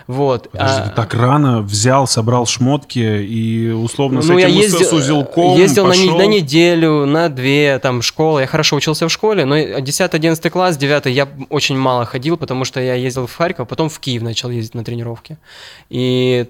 [0.08, 0.50] Вот.
[0.52, 4.82] Подожди, а- ты так рано взял, собрал шмотки и условно с ну, я этим ездил,
[4.82, 6.18] с узелком ездил на, пошел?
[6.18, 8.40] на неделю, на две, там, школа.
[8.40, 12.80] Я хорошо учился в школе, но 10-11 класс, 9 я очень мало ходил, потому что
[12.80, 15.38] я ездил в Харьков, потом в Киев начал ездить на тренировки.
[15.90, 16.46] И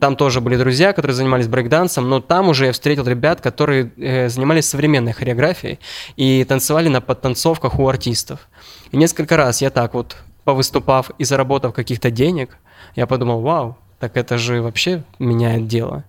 [0.00, 4.28] там тоже были друзья, которые занимались брейкдансом, но там уже я встретил ребят, которые э,
[4.28, 5.78] занимались современной хореографией
[6.16, 8.48] и танцевали на подтанцовках у артистов.
[8.90, 12.58] И несколько раз я так вот, повыступав и заработав каких-то денег,
[12.96, 16.04] я подумал, вау, так это же вообще меняет дело.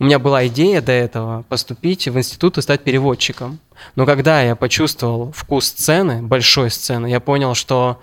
[0.00, 3.58] У меня была идея до этого поступить в институт и стать переводчиком.
[3.96, 8.00] Но когда я почувствовал вкус сцены, большой сцены, я понял, что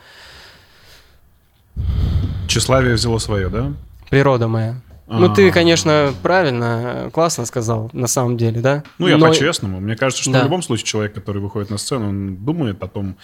[2.47, 3.73] Тщеславие взяло свое, да?
[4.09, 4.75] природа моя.
[5.07, 5.51] Ну, ты, А.
[5.51, 8.83] конечно, правильно, классно сказал, на самом деле, да?
[8.97, 9.79] Ну, я Но- по-честному.
[9.79, 10.41] Мне кажется, что Да.
[10.41, 13.15] в любом случае человек, который выходит на сцену, он думает о том,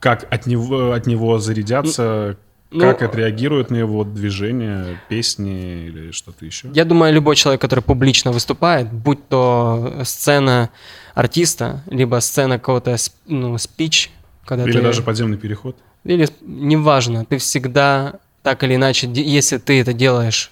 [0.00, 2.36] как от него, от него зарядятся,
[2.70, 6.68] Ну, как отреагируют на его движения, песни или что-то еще.
[6.74, 10.68] Я думаю, любой человек, который публично выступает, будь то сцена
[11.14, 14.10] артиста, либо сцена какого-то ну, спич,
[14.44, 14.82] когда Или ты...
[14.82, 15.76] даже подземный переход.
[16.04, 20.50] Или неважно, ты всегда так или иначе, если ты это делаешь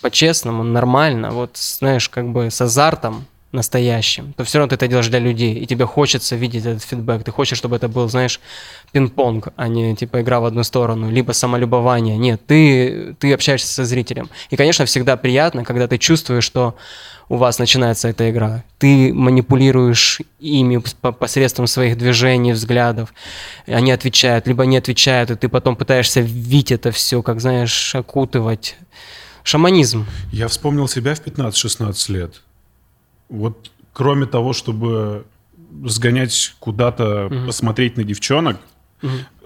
[0.00, 3.24] по-честному, нормально, вот знаешь, как бы с азартом
[3.56, 7.24] настоящим, то все равно ты это делаешь для людей, и тебе хочется видеть этот фидбэк,
[7.24, 8.40] ты хочешь, чтобы это был, знаешь,
[8.92, 12.16] пинг-понг, а не типа игра в одну сторону, либо самолюбование.
[12.16, 14.30] Нет, ты, ты общаешься со зрителем.
[14.50, 16.76] И, конечно, всегда приятно, когда ты чувствуешь, что
[17.28, 18.62] у вас начинается эта игра.
[18.78, 23.12] Ты манипулируешь ими по- посредством своих движений, взглядов.
[23.66, 28.76] Они отвечают, либо не отвечают, и ты потом пытаешься видеть это все, как, знаешь, окутывать.
[29.42, 30.06] Шаманизм.
[30.32, 32.42] Я вспомнил себя в 15-16 лет.
[33.28, 35.24] Вот кроме того, чтобы
[35.84, 38.58] сгонять куда-то, посмотреть на девчонок,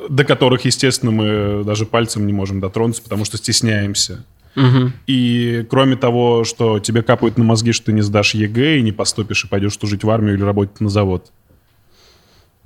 [0.08, 4.24] до которых, естественно, мы даже пальцем не можем дотронуться, потому что стесняемся.
[4.56, 4.92] Мгм.
[5.06, 8.92] И кроме того, что тебе капают на мозги, что ты не сдашь ЕГЭ и не
[8.92, 11.30] поступишь и пойдешь служить в армию или работать на завод.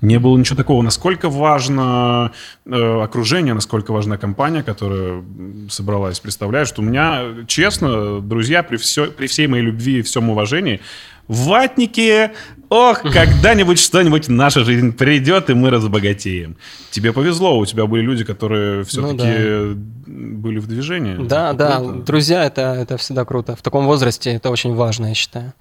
[0.01, 0.83] Не было ничего такого.
[0.83, 2.33] Насколько важно
[2.67, 5.25] э, окружение, насколько важна компания, которая
[5.71, 6.21] собралась.
[6.21, 10.81] Представляешь, что у меня, честно, друзья, при, все, при всей моей любви и всем уважении,
[11.27, 12.33] ватники,
[12.69, 16.57] ох, когда-нибудь что-нибудь в нашу жизнь придет, и мы разбогатеем.
[16.91, 19.75] Тебе повезло, у тебя были люди, которые все-таки
[20.07, 21.17] были в движении.
[21.27, 21.99] Да, Это да, круто.
[22.05, 23.57] друзья, это, это всегда круто.
[23.57, 25.55] В таком возрасте это очень важно, я считаю.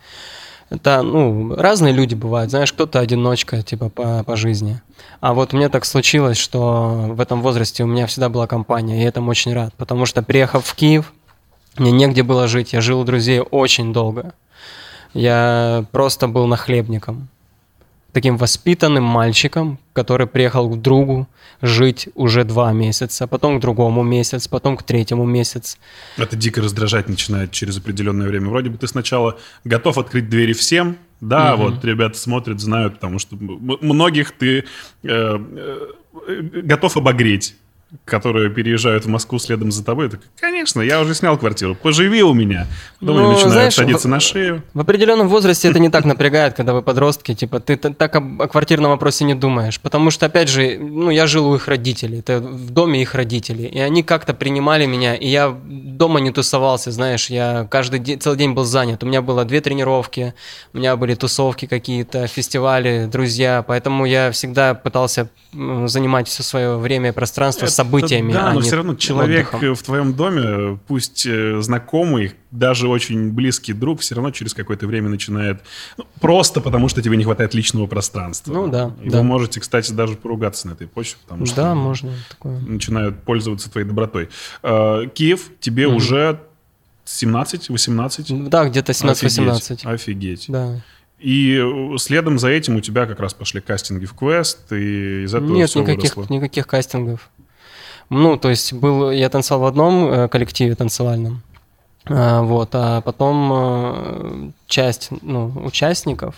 [0.74, 4.82] Это, ну, разные люди бывают, знаешь, кто-то одиночка, типа, по, по жизни.
[5.22, 9.04] А вот мне так случилось, что в этом возрасте у меня всегда была компания, и
[9.04, 11.14] я этому очень рад, потому что, приехав в Киев,
[11.78, 14.34] мне негде было жить, я жил у друзей очень долго.
[15.14, 17.28] Я просто был нахлебником.
[18.14, 21.28] Таким воспитанным мальчиком, который приехал к другу
[21.62, 25.78] жить уже два месяца, потом к другому месяц, потом к третьему месяц.
[26.18, 28.50] Это дико раздражать начинает через определенное время.
[28.50, 33.38] Вроде бы ты сначала готов открыть двери всем, да, вот ребята смотрят, знают, потому что
[33.38, 34.64] многих ты э,
[35.04, 37.56] э, готов обогреть,
[38.06, 40.10] которые переезжают в Москву следом за тобой.
[40.10, 42.68] Так, конечно, я уже снял квартиру, поживи у меня.
[43.00, 44.64] Потом они Ну, начинают знаешь, садиться в- на шею.
[44.74, 48.92] В определенном возрасте это не так напрягает, когда вы подростки, типа ты так о квартирном
[48.92, 52.72] вопросе не думаешь, потому что опять же, ну я жил у их родителей, это в
[52.72, 57.68] доме их родителей, и они как-то принимали меня, и я дома не тусовался, знаешь, я
[57.70, 60.34] каждый день, целый день был занят, у меня было две тренировки,
[60.74, 67.10] у меня были тусовки какие-то, фестивали, друзья, поэтому я всегда пытался занимать все свое время
[67.10, 69.76] и пространство с Это событиями, да, а но все равно человек отдыхом.
[69.76, 75.10] в твоем доме, пусть э, знакомый, даже очень близкий друг, все равно через какое-то время
[75.10, 75.62] начинает...
[75.98, 78.54] ну, просто потому, что тебе не хватает личного пространства.
[78.54, 79.18] Ну да, И да.
[79.20, 81.56] вы можете, кстати, даже поругаться на этой почве, потому что...
[81.56, 82.60] Да, можно такое.
[82.60, 84.30] начинают пользоваться твоей добротой.
[84.62, 85.96] Э, Киев, тебе Мгм.
[85.98, 86.40] уже
[87.06, 88.50] 17-18?
[88.50, 89.86] Да, где-то 17-18.
[89.86, 90.46] Офигеть.
[90.48, 90.82] Да.
[91.20, 95.34] И э, следом за этим у тебя как раз пошли кастинги в квест, и из
[95.34, 96.34] этого Нет, все никаких, выросло.
[96.34, 97.30] никаких кастингов.
[98.14, 101.42] Ну, то есть был, я танцевал в одном э, коллективе танцевальном,
[102.06, 106.36] А, вот, а потом э, часть ну, участников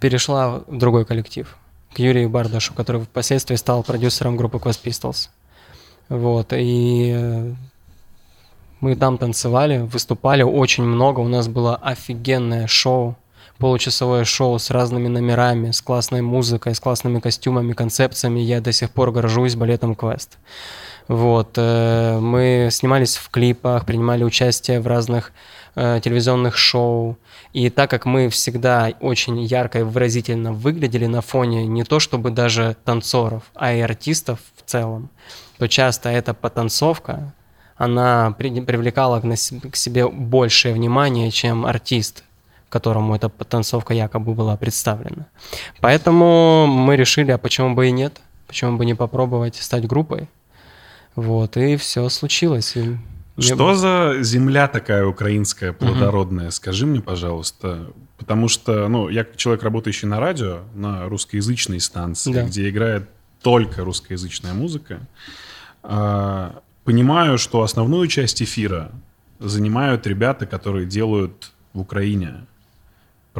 [0.00, 1.56] перешла в другой коллектив,
[1.92, 5.30] к Юрию Бардашу, который впоследствии стал продюсером группы Quest Pistols.
[6.08, 7.54] Вот, и э,
[8.80, 13.16] мы там танцевали, выступали очень много, у нас было офигенное шоу,
[13.58, 18.40] получасовое шоу с разными номерами, с классной музыкой, с классными костюмами, концепциями.
[18.40, 20.38] Я до сих пор горжусь балетом Квест.
[21.08, 25.32] Вот, э, мы снимались в клипах, принимали участие в разных
[25.74, 27.18] э, телевизионных шоу.
[27.54, 32.30] И так как мы всегда очень ярко и выразительно выглядели на фоне не то чтобы
[32.30, 35.08] даже танцоров, а и артистов в целом,
[35.56, 37.32] то часто эта потанцовка,
[37.76, 39.24] она при- привлекала к,
[39.70, 42.22] к себе большее внимание, чем артист,
[42.68, 45.26] которому эта потанцовка якобы была представлена.
[45.80, 48.20] Поэтому мы решили, а почему бы и нет?
[48.46, 50.28] Почему бы не попробовать стать группой?
[51.16, 52.76] Вот, и все случилось.
[52.76, 52.96] И
[53.38, 56.50] Что за земля такая украинская, плодородная?
[56.50, 57.90] Скажи мне, пожалуйста.
[58.18, 62.42] Потому что, ну, я человек, работающий на радио, на русскоязычной станции, Да.
[62.42, 63.08] где играет
[63.42, 65.00] только русскоязычная музыка,
[65.82, 68.90] а, понимаю, что основную часть эфира
[69.38, 72.46] занимают ребята, которые делают в Украине.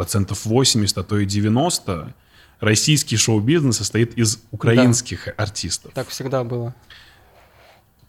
[0.03, 2.15] Процентов 80, а то и 90
[2.61, 5.91] российский шоу-бизнес состоит из украинских артистов.
[5.93, 6.73] Так всегда было.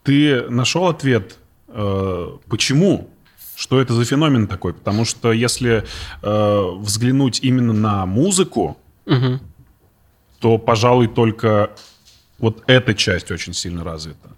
[0.04, 3.10] Ты нашел ответ, э, почему?
[3.56, 4.72] Что это за феномен такой?
[4.72, 5.84] Потому что если
[6.22, 8.76] э, взглянуть именно на музыку,
[9.06, 9.40] Мгм.
[10.38, 11.70] то, пожалуй, только
[12.38, 14.28] вот эта часть очень сильно развита.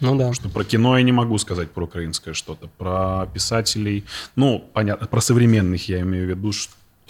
[0.00, 0.32] Ну да.
[0.32, 2.68] Что про кино я не могу сказать про украинское что-то.
[2.78, 4.04] Про писателей,
[4.36, 6.52] ну, понятно, про современных я имею в виду,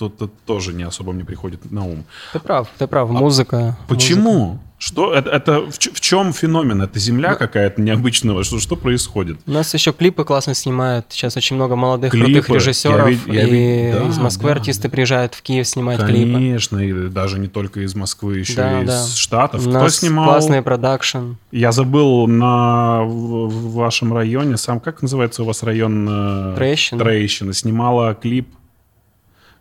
[0.00, 2.04] что-то тоже не особо мне приходит на ум.
[2.32, 3.10] Ты прав, ты прав.
[3.10, 3.56] Музыка.
[3.56, 3.78] музыка.
[3.86, 4.58] Почему?
[4.78, 6.80] Что это, это в, в чем феномен?
[6.80, 8.44] Это земля какая-то необычного?
[8.44, 9.38] Что, что происходит?
[9.46, 11.04] У нас еще клипы классно снимают.
[11.10, 12.40] Сейчас очень много молодых Клипы.
[12.40, 13.06] крутых режиссеров.
[13.06, 13.50] Я вид- я и
[13.90, 16.32] вид- да, из Москвы да, артисты приезжают в Киев снимать клипы.
[16.32, 19.06] Конечно, и даже не только из Москвы, еще Да, и из да.
[19.06, 19.66] Штатов.
[19.66, 20.24] У Кто нас снимал?
[20.24, 21.32] классный продакшн.
[21.52, 26.08] Я забыл на в, в вашем районе сам как называется у вас район?
[26.08, 26.98] э, Троещина.
[27.02, 27.52] Троещина.
[27.52, 28.48] Снимала клип.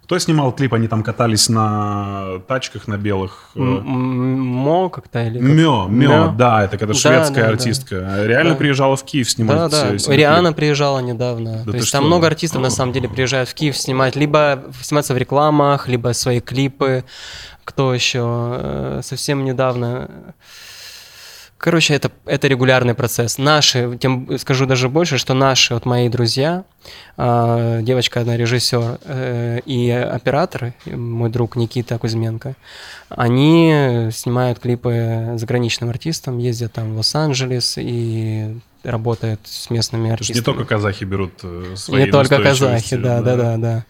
[0.10, 0.74] Кто снимал клип?
[0.74, 3.52] Они там катались на тачках на белых.
[3.54, 5.38] э, Мо как-то или?
[5.38, 8.26] Мё, Мё, да, это когда Да, шведская артистка.
[8.26, 9.69] Реально приезжала в Киев снимать.
[9.69, 10.15] Да, да.
[10.15, 11.62] Риана приезжала недавно.
[11.63, 15.13] Да То есть там много артистов на самом деле приезжают в Киев снимать, либо сниматься
[15.13, 17.04] в рекламах, либо свои клипы.
[17.63, 18.24] Кто еще?
[18.24, 20.10] Э, Совсем недавно.
[21.60, 23.38] Короче, это, это регулярный процесс.
[23.38, 26.63] Наши, тем скажу даже больше, что наши, вот мои друзья,
[27.17, 32.56] а, девочка одна режиссер э, и оператор, мой друг Никита Кузьменко,
[33.10, 40.32] они снимают клипы заграничным артистам, ездят там в Лос-Анджелес и работают с местными Потому что
[40.32, 40.38] артистами.
[40.38, 43.86] не только казахи берут э, свои Не только казахи, да, да, да, да.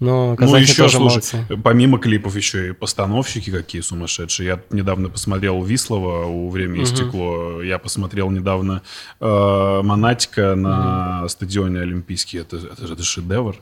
[0.00, 1.62] Но Ну, еще, тоже слушай, молодцы.
[1.62, 4.46] помимо клипов еще и постановщики какие сумасшедшие.
[4.46, 6.86] Я недавно посмотрел Вислова у «Время и Мгм.
[6.86, 7.62] стекло».
[7.62, 8.80] Я посмотрел недавно
[9.20, 12.38] э, Монатика на стадионе Олимпийский.
[12.38, 13.56] Это, это это шедевр.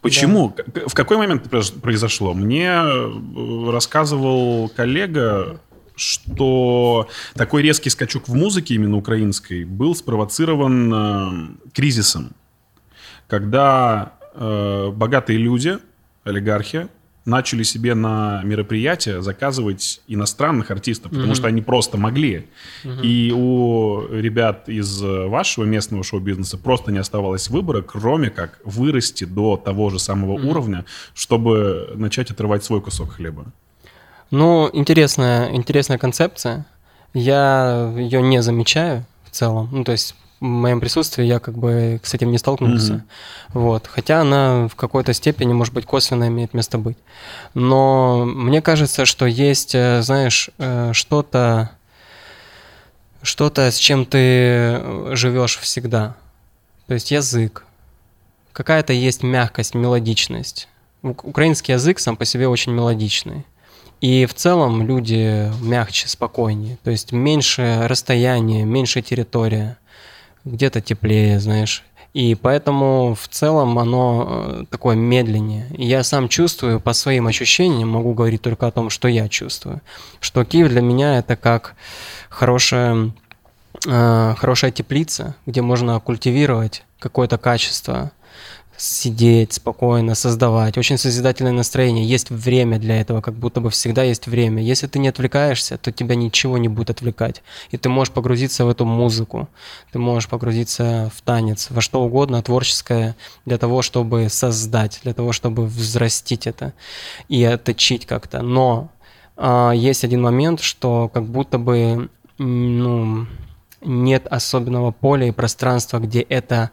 [0.00, 0.48] Почему?
[0.50, 2.32] К- В какой момент это произ- произошло?
[2.32, 5.60] Мне э, рассказывал коллега,
[5.94, 12.32] что такой резкий скачок в музыке, именно украинской, был спровоцирован э, кризисом
[13.28, 15.78] когда э, богатые люди,
[16.24, 16.88] олигархи,
[17.24, 21.34] начали себе на мероприятия заказывать иностранных артистов, потому Мгм.
[21.36, 22.46] что они просто могли.
[22.84, 29.22] И у ребят из э, вашего местного шоу-бизнеса просто не оставалось выбора, кроме как вырасти
[29.24, 33.44] до того же самого уровня, чтобы начать отрывать свой кусок хлеба.
[34.32, 36.66] Ну, интересная, интересная концепция.
[37.14, 39.68] Я ее не замечаю в целом.
[39.70, 42.94] Ну, то есть моем присутствии я как бы с этим не столкнулся.
[42.94, 43.02] Мгм.
[43.54, 43.86] Вот.
[43.86, 46.98] Хотя она в какой-то степени, может быть, косвенно имеет место быть.
[47.54, 51.70] Но мне кажется, что есть, э, знаешь, э, что-то,
[53.22, 56.16] что-то, с чем ты э, живешь всегда.
[56.86, 57.64] То есть язык.
[58.52, 60.68] Какая-то есть мягкость, мелодичность.
[61.02, 63.46] Украинский язык сам по себе очень мелодичный.
[64.00, 66.76] И в целом люди мягче, спокойнее.
[66.82, 69.78] То есть меньше расстояние, меньше территория,
[70.44, 71.84] где-то теплее, знаешь.
[72.12, 75.66] И поэтому в целом оно э, такое медленнее.
[75.70, 79.80] Я сам чувствую по своим ощущениям, могу говорить только о том, что я чувствую,
[80.20, 81.74] что Киев для меня это как
[82.28, 83.12] хорошая,
[83.86, 88.12] э, хорошая теплица, где можно культивировать какое-то качество,
[88.82, 90.76] сидеть спокойно, создавать.
[90.76, 92.04] Очень созидательное настроение.
[92.04, 94.60] Есть время для этого, как будто бы всегда есть время.
[94.60, 97.42] Если ты не отвлекаешься, то тебя ничего не будет отвлекать.
[97.70, 99.48] И ты можешь погрузиться в эту музыку,
[99.92, 103.14] ты можешь погрузиться в танец, во что угодно творческое
[103.46, 106.72] для того, чтобы создать, для того, чтобы взрастить это
[107.28, 108.42] и отточить как-то.
[108.42, 108.90] Но
[109.36, 113.26] э, есть один момент, что как будто бы ну,
[113.80, 116.72] нет особенного поля и пространства, где это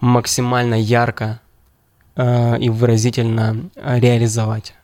[0.00, 1.40] максимально ярко
[2.16, 4.74] э, и выразительно реализовать.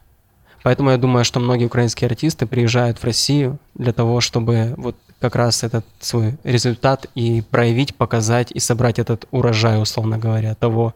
[0.63, 5.37] Поэтому я думаю, что многие украинские артисты приезжают в Россию для того, чтобы вот как
[5.37, 10.95] раз этот свой результат и проявить, показать и собрать этот урожай, условно говоря, того,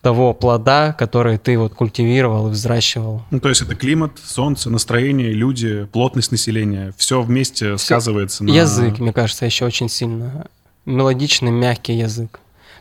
[0.00, 3.22] того плода, который ты вот культивировал и взращивал.
[3.30, 7.96] Ну, то есть это климат, солнце, настроение, люди, плотность населения, все вместе все.
[7.96, 8.50] сказывается на...
[8.50, 10.46] Язык, мне кажется, еще очень сильно.
[10.84, 12.40] Мелодичный, мягкий язык.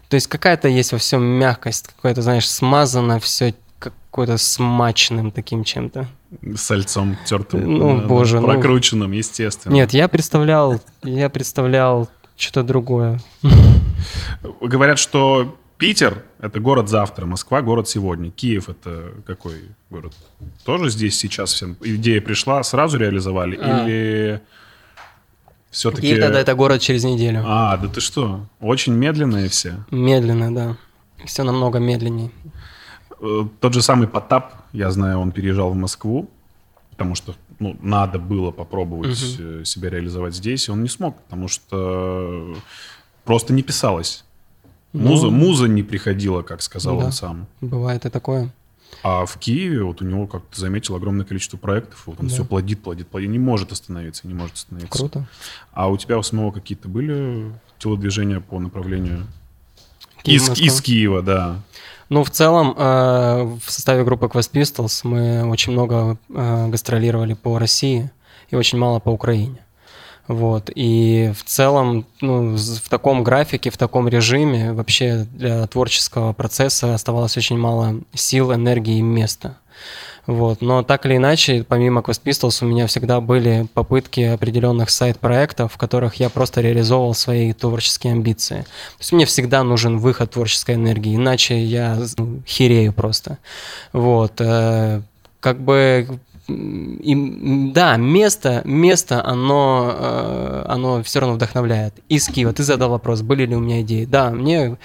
[0.10, 6.08] То есть какая-то есть во всем мягкость, какое-то, знаешь, смазано все какой-то смачным таким чем-то.
[6.56, 7.78] Сальцом тертым.
[7.78, 8.40] Ну, да, боже.
[8.40, 8.48] Ну.
[8.48, 9.18] Прокрученным, ну...
[9.18, 9.74] естественно.
[9.74, 13.20] Нет, я представлял, я представлял что-то другое.
[14.62, 18.32] Говорят, что Питер— это город завтра, Москва— город сегодня.
[18.32, 20.14] Киев— это какой город?
[20.66, 23.60] Тоже здесь сейчас всем идея пришла, сразу реализовали?
[23.62, 23.86] А.
[23.86, 24.42] Или
[25.70, 26.16] все-таки...
[26.16, 27.44] И тогда это город через неделю.
[27.46, 28.46] А, да ты что?
[28.60, 29.84] Очень медленные все?
[29.92, 30.78] Медленно, да.
[31.26, 32.32] Все намного медленнее.
[33.20, 36.30] Э, тот же самый Потап, я знаю, он переезжал в Москву,
[36.92, 39.66] потому что ну, надо было попробовать угу.
[39.66, 42.56] себя реализовать здесь, и он не смог, потому что
[43.24, 44.24] просто не писалось.
[44.94, 47.48] Ну, муза, муза не приходила, как сказал да, он сам.
[47.62, 48.52] Бывает и такое.
[49.04, 52.04] А в Киеве вот у него, как ты заметил, огромное количество проектов.
[52.08, 52.34] Вот он да.
[52.34, 53.30] все плодит, плодит, плодит.
[53.30, 54.98] Не может остановиться, не может остановиться.
[54.98, 55.28] Круто.
[55.72, 59.28] А у тебя у самого какие-то были телодвижения по направлению
[60.24, 61.62] из, из Киева, да?
[62.10, 67.60] Ну, в целом, э, в составе группы Quest Pistols мы очень много э, гастролировали по
[67.60, 68.10] России
[68.50, 69.58] и очень мало по Украине.
[70.28, 70.70] Вот.
[70.76, 77.38] И в целом, ну, в таком графике, в таком режиме вообще для творческого процесса оставалось
[77.38, 79.58] очень мало сил, энергии и места.
[80.26, 80.60] Вот.
[80.62, 85.78] Но так или иначе, помимо Quest Pistols, у меня всегда были попытки определенных сайт-проектов, в
[85.78, 88.62] которых я просто реализовывал свои творческие амбиции.
[88.64, 93.38] То есть мне всегда нужен выход творческой энергии, иначе я ну, херею просто.
[93.94, 94.34] Вот.
[94.40, 95.02] Э,
[95.40, 101.94] как бы и, да, место, место, оно, э, оно все равно вдохновляет.
[102.08, 104.06] Из Киева ты задал вопрос, были ли у меня идеи.
[104.06, 104.78] Да, мне,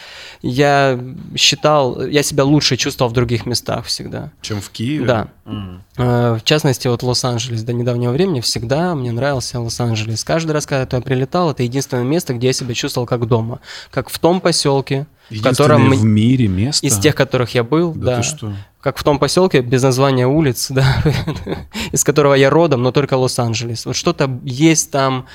[0.42, 0.98] я
[1.36, 4.32] считал, я себя лучше чувствовал в других местах всегда.
[4.40, 5.06] Чем в Киеве?
[5.06, 5.28] Да.
[5.44, 6.38] Mm.
[6.38, 10.24] В частности, вот Лос-Анджелес до недавнего времени всегда мне нравился Лос-Анджелес.
[10.24, 13.60] Каждый раз, когда я туда прилетал, это единственное место, где я себя чувствовал как дома.
[13.90, 18.16] Как в том поселке, в котором в мире место из тех, которых я был, да,
[18.16, 18.52] да что?
[18.82, 21.02] как в том поселке без названия улиц, да,
[21.92, 23.86] из которого я родом, но только Лос-Анджелес.
[23.86, 25.26] Вот что-то есть там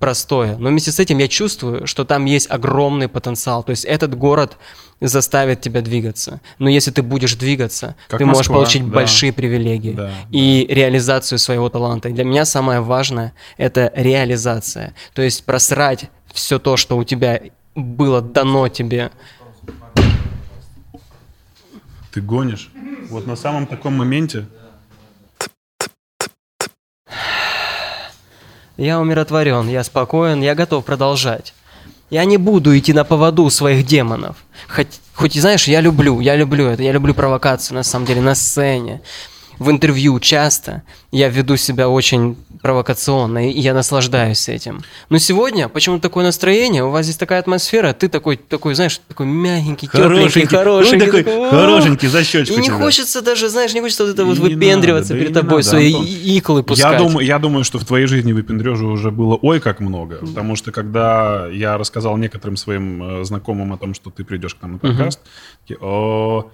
[0.00, 3.62] простое, но вместе с этим я чувствую, что там есть огромный потенциал.
[3.62, 4.56] То есть этот город
[5.00, 6.40] заставит тебя двигаться.
[6.58, 8.94] Но если ты будешь двигаться, как ты Москва, можешь получить да.
[8.94, 10.74] большие привилегии да, и да.
[10.74, 12.08] реализацию своего таланта.
[12.08, 14.94] И для меня самое важное это реализация.
[15.14, 17.40] То есть просрать все то, что у тебя
[17.80, 19.10] было дано тебе.
[22.12, 22.70] Ты гонишь.
[23.08, 24.46] Вот на самом таком моменте.
[28.76, 31.54] Я умиротворен, я спокоен, я готов продолжать.
[32.08, 34.36] Я не буду идти на поводу своих демонов.
[34.68, 38.34] Хоть, хоть знаешь, я люблю, я люблю это, я люблю провокацию на самом деле на
[38.34, 39.02] сцене
[39.60, 44.82] в интервью часто я веду себя очень провокационно, и я наслаждаюсь этим.
[45.10, 49.26] Но сегодня почему-то такое настроение, у вас здесь такая атмосфера, ты такой, такой знаешь, такой
[49.26, 52.76] мягенький, хорошенький, хорошенький, такой, такой хорошенький за щечку И не тебя.
[52.78, 56.06] хочется даже, знаешь, не хочется вот это вот выпендриваться надо, перед да тобой, свои Антон.
[56.06, 56.92] иклы пускать.
[56.92, 60.56] Я думаю, я думаю, что в твоей жизни выпендрежа уже было ой как много, потому
[60.56, 64.72] что когда я рассказал некоторым своим э, знакомым о том, что ты придешь к нам
[64.72, 65.20] на подкаст,
[65.62, 66.50] такие, о,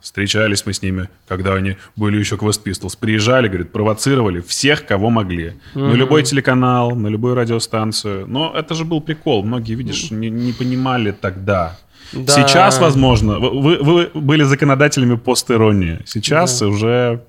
[0.00, 2.96] Встречались мы с ними, когда они были еще Quest Pistols.
[2.98, 5.54] Приезжали, говорит, провоцировали всех, кого могли.
[5.74, 5.88] Mm-hmm.
[5.88, 8.26] На любой телеканал, на любую радиостанцию.
[8.26, 9.44] Но это же был прикол.
[9.44, 11.78] Многие, видишь, не, не понимали тогда.
[12.12, 12.32] Да.
[12.32, 16.00] Сейчас, возможно, вы, вы были законодателями постиронии.
[16.06, 16.66] Сейчас да.
[16.66, 17.22] уже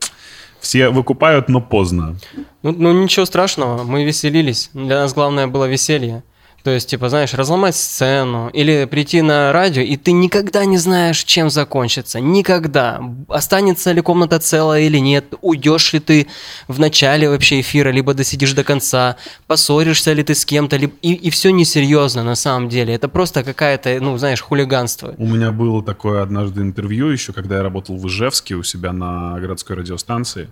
[0.61, 2.15] Все выкупают, но поздно.
[2.61, 4.69] Ну, ну ничего страшного, мы веселились.
[4.73, 6.23] Для нас главное было веселье.
[6.63, 11.23] То есть, типа, знаешь, разломать сцену или прийти на радио, и ты никогда не знаешь,
[11.23, 12.19] чем закончится.
[12.19, 13.01] Никогда.
[13.27, 15.33] Останется ли комната целая или нет.
[15.41, 16.27] Уйдешь ли ты
[16.67, 19.17] в начале вообще эфира, либо досидишь до конца.
[19.47, 20.77] Поссоришься ли ты с кем-то.
[20.77, 20.93] Либо...
[21.01, 22.93] И, и все несерьезно на самом деле.
[22.93, 25.15] Это просто какая-то, ну, знаешь, хулиганство.
[25.17, 29.39] У меня было такое однажды интервью еще, когда я работал в Ижевске у себя на
[29.39, 30.49] городской радиостанции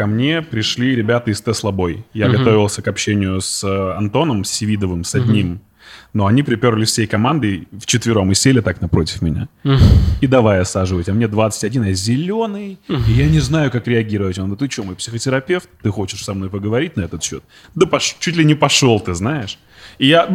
[0.00, 2.04] ко мне пришли ребята из Tesla Boy.
[2.14, 2.38] Я угу.
[2.38, 5.52] готовился к общению с э, Антоном Севидовым, с одним.
[5.52, 5.60] Угу.
[6.12, 9.48] Но они приперли всей командой вчетвером и сели так напротив меня.
[10.20, 11.08] И давай осаживать.
[11.08, 14.38] А мне 21, я зеленый, и я не знаю, как реагировать.
[14.38, 15.68] Он, ну ты что, мой психотерапевт?
[15.82, 17.42] Ты хочешь со мной поговорить на этот счет?
[17.74, 18.16] Да пош...
[18.18, 19.58] чуть ли не пошел ты, знаешь.
[19.98, 20.28] И я,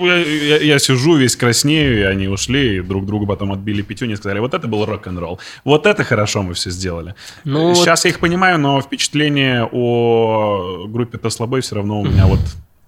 [0.00, 4.16] я, я сижу весь краснею, и они ушли, и друг другу потом отбили пятюню и
[4.16, 5.40] сказали, вот это был рок-н-ролл.
[5.64, 7.14] Вот это хорошо мы все сделали.
[7.44, 8.04] Ну, Сейчас вот...
[8.04, 12.40] я их понимаю, но впечатление о группе Тослобой все равно у меня вот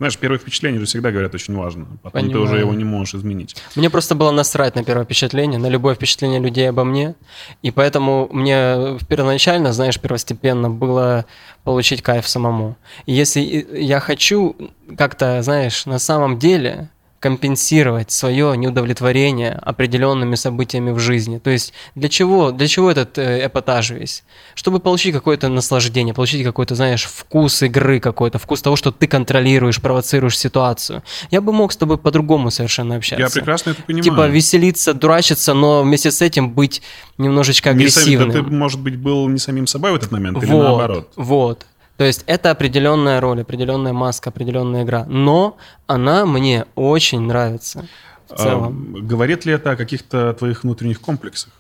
[0.03, 1.87] знаешь, первое впечатление же всегда, говорят, очень важно.
[2.03, 2.33] Потом Понимаю.
[2.33, 3.57] ты уже его не можешь изменить.
[3.77, 7.15] Мне просто было насрать на первое впечатление, на любое впечатление людей обо мне.
[7.63, 11.25] И поэтому мне первоначально, знаешь, первостепенно было
[11.63, 12.77] получить кайф самому.
[13.07, 13.41] И если
[13.73, 14.57] я хочу
[14.99, 16.91] как-то, знаешь, на самом деле
[17.23, 21.39] компенсировать свое неудовлетворение определенными событиями в жизни.
[21.39, 24.25] То есть для чего, для чего этот э, эпатаж весь?
[24.57, 29.81] Чтобы получить какое-то наслаждение, получить какой-то, знаешь, вкус игры какой-то, вкус того, что ты контролируешь,
[29.81, 31.05] провоцируешь ситуацию.
[31.31, 33.25] Я бы мог с тобой по-другому совершенно общаться.
[33.25, 34.03] Я прекрасно это понимаю.
[34.03, 36.83] Типа веселиться, дурачиться, но вместе с этим быть
[37.19, 38.29] немножечко агрессивным.
[38.29, 40.53] Не сам, да ты, может быть, был не самим собой в этот момент вот, или
[40.53, 41.13] наоборот?
[41.15, 41.67] Вот.
[42.03, 45.05] То есть это определенная роль, определенная маска, определенная игра.
[45.09, 47.87] Но она мне очень нравится
[48.29, 48.97] в целом.
[48.97, 51.53] А, говорит ли это о каких-то твоих внутренних комплексах?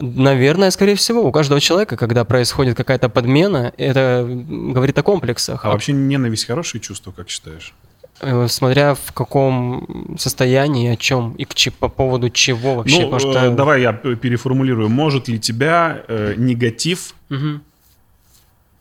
[0.00, 5.62] Наверное, скорее всего, у каждого человека, когда происходит какая-то подмена, это говорит о комплексах.
[5.62, 7.74] А вообще ненависть хорошее чувство, как считаешь?
[8.20, 13.06] Э, смотря в каком состоянии, о чем и к, по поводу чего вообще.
[13.06, 13.32] Ну, что...
[13.32, 14.88] Э, давай я переформулирую.
[14.88, 17.60] Может ли тебя э, негатив угу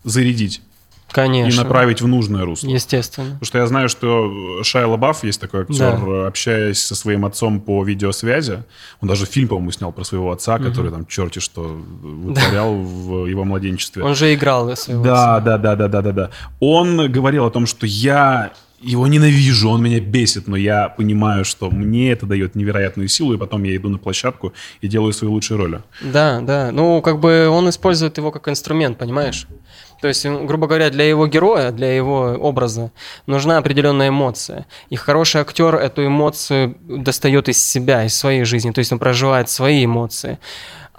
[0.04, 0.62] зарядить.
[1.14, 1.62] Конечно.
[1.62, 2.68] И направить в нужное русло.
[2.68, 3.32] Естественно.
[3.34, 6.28] Потому что я знаю, что Шайа Лабаф, есть такой актер, да.
[6.28, 8.64] общаясь со своим отцом по видеосвязи,
[9.00, 10.64] он даже фильм, по-моему, снял про своего отца, угу.
[10.64, 12.82] который там черти что вытворял да.
[12.82, 14.04] в его младенчестве.
[14.04, 15.40] Он же играл своего да, отца.
[15.40, 16.30] Да, да, да, да, да, да.
[16.60, 18.52] Он говорил о том, что я
[18.84, 23.38] его ненавижу, он меня бесит, но я понимаю, что мне это дает невероятную силу, и
[23.38, 25.82] потом я иду на площадку и делаю свои лучшие роли.
[26.02, 26.72] Да, да.
[26.72, 29.48] Ну, как бы он использует его как инструмент, понимаешь?
[30.04, 32.92] То есть, грубо говоря, для его героя, для его образа
[33.26, 34.66] нужна определенная эмоция.
[34.90, 38.72] И хороший актер эту эмоцию достает из себя, из своей жизни.
[38.72, 40.40] То есть он проживает свои эмоции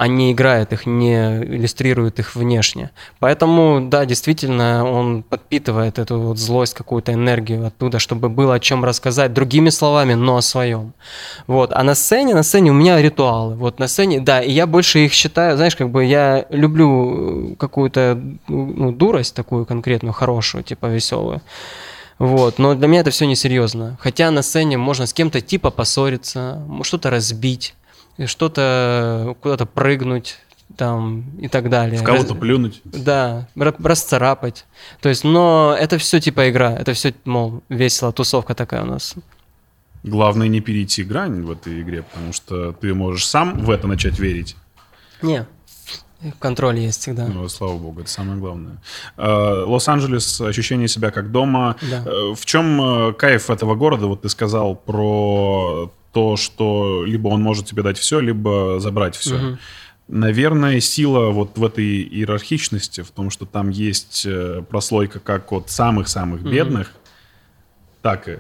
[0.08, 2.90] не играет их, не иллюстрирует их внешне.
[3.20, 8.84] Поэтому, да, действительно, он подпитывает эту вот злость, какую-то энергию оттуда, чтобы было о чем
[8.84, 10.94] рассказать другими словами, но о своем.
[11.46, 11.72] Вот.
[11.72, 13.54] А на сцене, на сцене у меня ритуалы.
[13.54, 17.56] Вот на сцене, да, и я больше их считаю, знаешь, как бы я люблю э,
[17.56, 21.40] какую-то ну, дурость такую конкретную, хорошую, типа веселую.
[22.18, 23.96] Вот, но для меня это все несерьезно.
[24.00, 27.74] Хотя на сцене можно с кем-то типа поссориться, что-то разбить,
[28.26, 30.38] что-то куда-то прыгнуть
[30.76, 32.00] там и так далее.
[32.00, 32.80] В кого-то плюнуть.
[32.84, 34.66] Да, расцарапать.
[35.00, 39.14] То есть, но это все типа игра, это все, мол, весело, тусовка такая у нас.
[40.02, 44.18] Главное не перейти грань в этой игре, потому что ты можешь сам в это начать
[44.18, 44.56] верить.
[45.22, 45.46] Не,
[46.38, 47.26] контроль есть всегда.
[47.26, 48.76] Ну, слава богу, это самое главное.
[49.16, 51.76] Э, Лос-Анджелес, ощущение себя как дома.
[51.82, 52.02] Да.
[52.04, 54.06] Э, в чем э, кайф этого города?
[54.06, 59.34] Вот ты сказал про то, что либо он может тебе дать все, либо забрать все.
[59.34, 59.58] Угу.
[60.06, 65.70] Наверное, сила вот в этой иерархичности, в том, что там есть э, прослойка как от
[65.70, 66.50] самых-самых угу.
[66.50, 66.92] бедных,
[68.00, 68.38] так и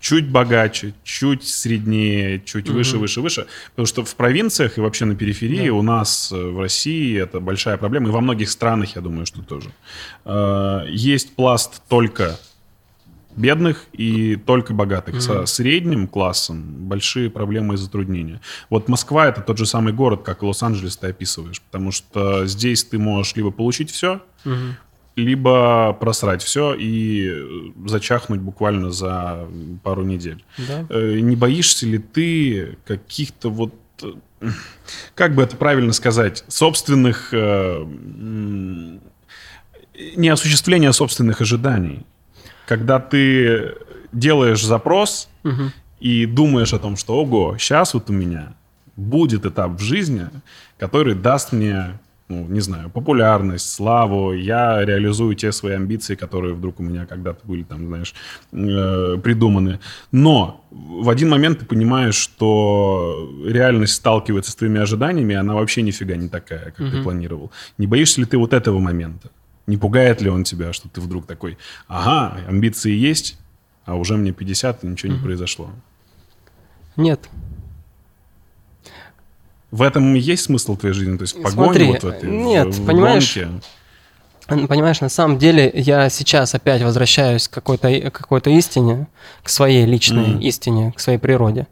[0.00, 2.76] чуть богаче, чуть среднее, чуть угу.
[2.76, 3.46] выше, выше, выше.
[3.70, 5.74] Потому что в провинциях и вообще на периферии да.
[5.74, 8.08] у нас э, в России это большая проблема.
[8.08, 9.70] И во многих странах, я думаю, что тоже.
[10.26, 12.38] Э, есть пласт только
[13.36, 15.16] бедных и только богатых.
[15.16, 15.20] Mm-hmm.
[15.20, 18.40] Со средним классом большие проблемы и затруднения.
[18.70, 22.84] Вот Москва это тот же самый город, как и Лос-Анджелес ты описываешь, потому что здесь
[22.84, 24.72] ты можешь либо получить все, mm-hmm.
[25.16, 27.32] либо просрать все и
[27.86, 29.48] зачахнуть буквально за
[29.82, 30.44] пару недель.
[30.68, 30.86] Да.
[30.90, 33.74] Э, не боишься ли ты каких-то вот
[35.14, 37.84] как бы это правильно сказать, собственных э,
[40.16, 42.04] неосуществления собственных ожиданий?
[42.66, 43.74] Когда ты
[44.12, 45.72] делаешь запрос угу.
[46.00, 48.54] и думаешь о том, что, ого, сейчас вот у меня
[48.96, 50.28] будет этап в жизни,
[50.78, 51.98] который даст мне
[52.28, 57.40] ну, не знаю, популярность, славу, я реализую те свои амбиции, которые вдруг у меня когда-то
[57.44, 58.14] были, там, знаешь,
[58.52, 59.78] э, придуманы.
[60.10, 66.16] Но в один момент ты понимаешь, что реальность сталкивается с твоими ожиданиями, она вообще нифига
[66.16, 66.90] не такая, как mm-hmm.
[66.90, 67.50] ты планировал.
[67.76, 69.30] Не боишься ли ты вот этого момента?
[69.66, 71.56] Не пугает ли он тебя, что ты вдруг такой,
[71.88, 73.38] ага, амбиции есть,
[73.84, 75.70] а уже мне 50, и ничего не произошло?
[76.96, 77.28] Нет,
[79.74, 81.16] в этом есть смысл твоей жизни?
[81.16, 84.68] То есть в погоне Смотри, вот в этой, нет, в, в понимаешь, гонке?
[84.68, 89.08] Понимаешь, на самом деле я сейчас опять возвращаюсь к какой-то какой истине,
[89.42, 90.42] к своей личной mm.
[90.42, 91.66] истине, к своей природе.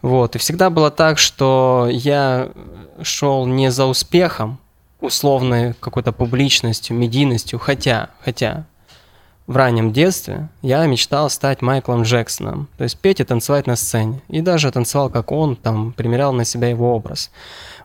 [0.00, 0.34] Вот.
[0.34, 2.52] И всегда было так, что я
[3.02, 4.58] шел не за успехом,
[5.02, 8.64] условной какой-то публичностью, медийностью, хотя, хотя
[9.46, 14.22] в раннем детстве я мечтал стать Майклом Джексоном, то есть петь и танцевать на сцене.
[14.28, 17.30] И даже танцевал, как он, там, примерял на себя его образ.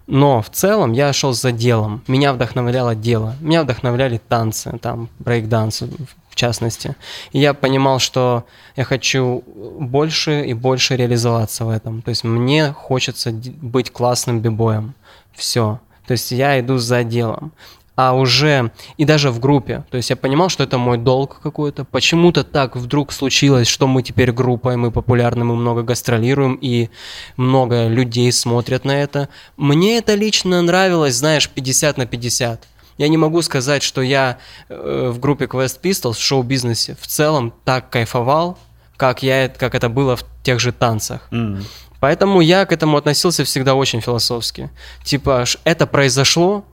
[0.06, 2.02] Но в целом я шел за делом.
[2.08, 3.36] Меня вдохновляло дело.
[3.42, 5.84] Меня вдохновляли танцы, там, брейк-данс
[6.30, 6.96] в частности.
[7.34, 8.46] И я понимал, что
[8.78, 9.44] я хочу
[9.80, 12.02] больше и больше реализоваться в этом.
[12.02, 14.94] То есть мне хочется быть классным бибоем.
[15.34, 15.80] Все.
[16.08, 17.52] То есть я иду за делом
[17.98, 19.84] а уже и даже в группе.
[19.90, 21.84] То есть я понимал, что это мой долг какой-то.
[21.84, 26.90] Почему-то так вдруг случилось, что мы теперь группа, и мы популярны, мы много гастролируем, и
[27.38, 29.30] много людей смотрят на это.
[29.58, 32.68] Мне это лично нравилось, знаешь, 50 на 50.
[33.00, 34.38] Я не могу сказать, что я
[34.70, 38.60] э, в группе Quest Pistols в шоу-бизнесе в целом так кайфовал,
[38.96, 41.28] как, я, как это было в тех же танцах.
[41.32, 41.64] Mm.
[42.00, 44.70] Поэтому я к этому относился всегда очень философски.
[45.04, 46.64] Типа, это произошло,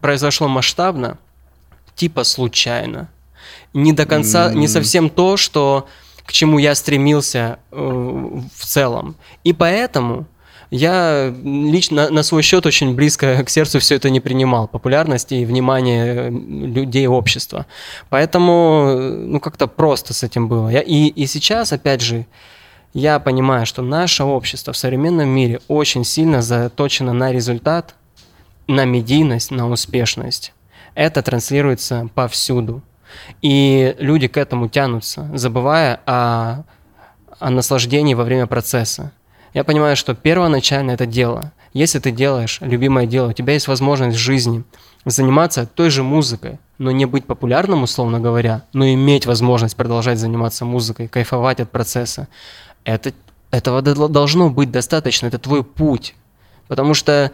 [0.00, 1.18] произошло масштабно,
[1.94, 3.08] типа случайно.
[3.72, 4.54] Не до конца, mm.
[4.54, 5.86] не совсем то, что
[6.24, 9.16] к чему я стремился э, в целом.
[9.42, 10.26] И поэтому
[10.70, 15.44] я лично на свой счет очень близко к сердцу все это не принимал, популярности и
[15.44, 17.66] внимание людей общества.
[18.08, 20.68] Поэтому, ну, как-то просто с этим было.
[20.68, 22.26] Я, и, и сейчас, опять же,
[22.94, 27.96] я понимаю, что наше общество в современном мире очень сильно заточено на результат,
[28.68, 30.52] на медийность, на успешность.
[30.94, 32.82] Это транслируется повсюду.
[33.42, 36.62] И люди к этому тянутся, забывая о,
[37.40, 39.12] о наслаждении во время процесса.
[39.54, 41.52] Я понимаю, что первоначально это дело.
[41.72, 44.62] Если ты делаешь любимое дело, у тебя есть возможность в жизни
[45.04, 50.64] заниматься той же музыкой, но не быть популярным, условно говоря, но иметь возможность продолжать заниматься
[50.64, 52.28] музыкой, кайфовать от процесса.
[52.84, 53.12] Это,
[53.50, 56.14] этого должно быть достаточно, это твой путь.
[56.68, 57.32] Потому что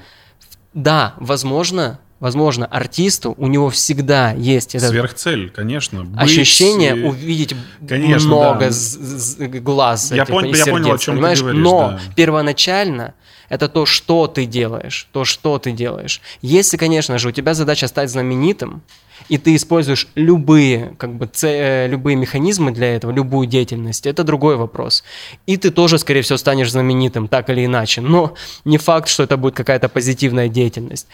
[0.75, 6.21] да, возможно, возможно, артисту у него всегда есть это сверхцель, конечно, быть...
[6.21, 7.57] ощущение увидеть
[7.89, 9.59] конечно, много да.
[9.61, 10.45] глаз, я, этих, пон...
[10.45, 11.39] я понял, о чем понимаешь?
[11.39, 12.01] ты говоришь, но да.
[12.15, 13.15] первоначально
[13.51, 16.23] это то, что ты делаешь, то, что ты делаешь.
[16.41, 18.81] Если, конечно же, у тебя задача стать знаменитым,
[19.29, 21.87] и ты используешь любые, как бы, ц...
[21.89, 25.05] любые механизмы для этого, любую деятельность, это другой вопрос.
[25.47, 28.01] И ты тоже, скорее всего, станешь знаменитым, так или иначе.
[28.01, 28.35] Но
[28.65, 31.09] не факт, что это будет какая-то позитивная деятельность.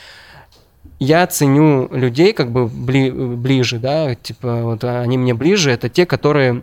[0.98, 3.10] Я ценю людей как бы бли...
[3.10, 6.62] ближе, да, типа вот они мне ближе, это те, которые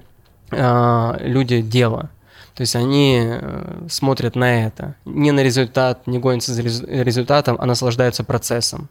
[0.51, 2.09] э, люди дела.
[2.55, 4.95] То есть они э, смотрят на это.
[5.05, 8.89] Не на результат, не гонятся за результатом, а наслаждаются процессом.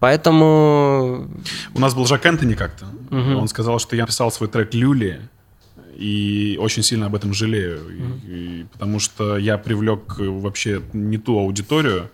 [0.00, 1.28] Поэтому...
[1.74, 2.86] У нас был Жак Энтони как-то.
[3.10, 3.40] Угу.
[3.40, 5.20] Он сказал, что я писал свой трек «Люли»,
[5.98, 7.80] и очень сильно об этом жалею.
[7.80, 8.20] Mm.
[8.28, 12.08] И, потому что я привлек вообще не ту аудиторию,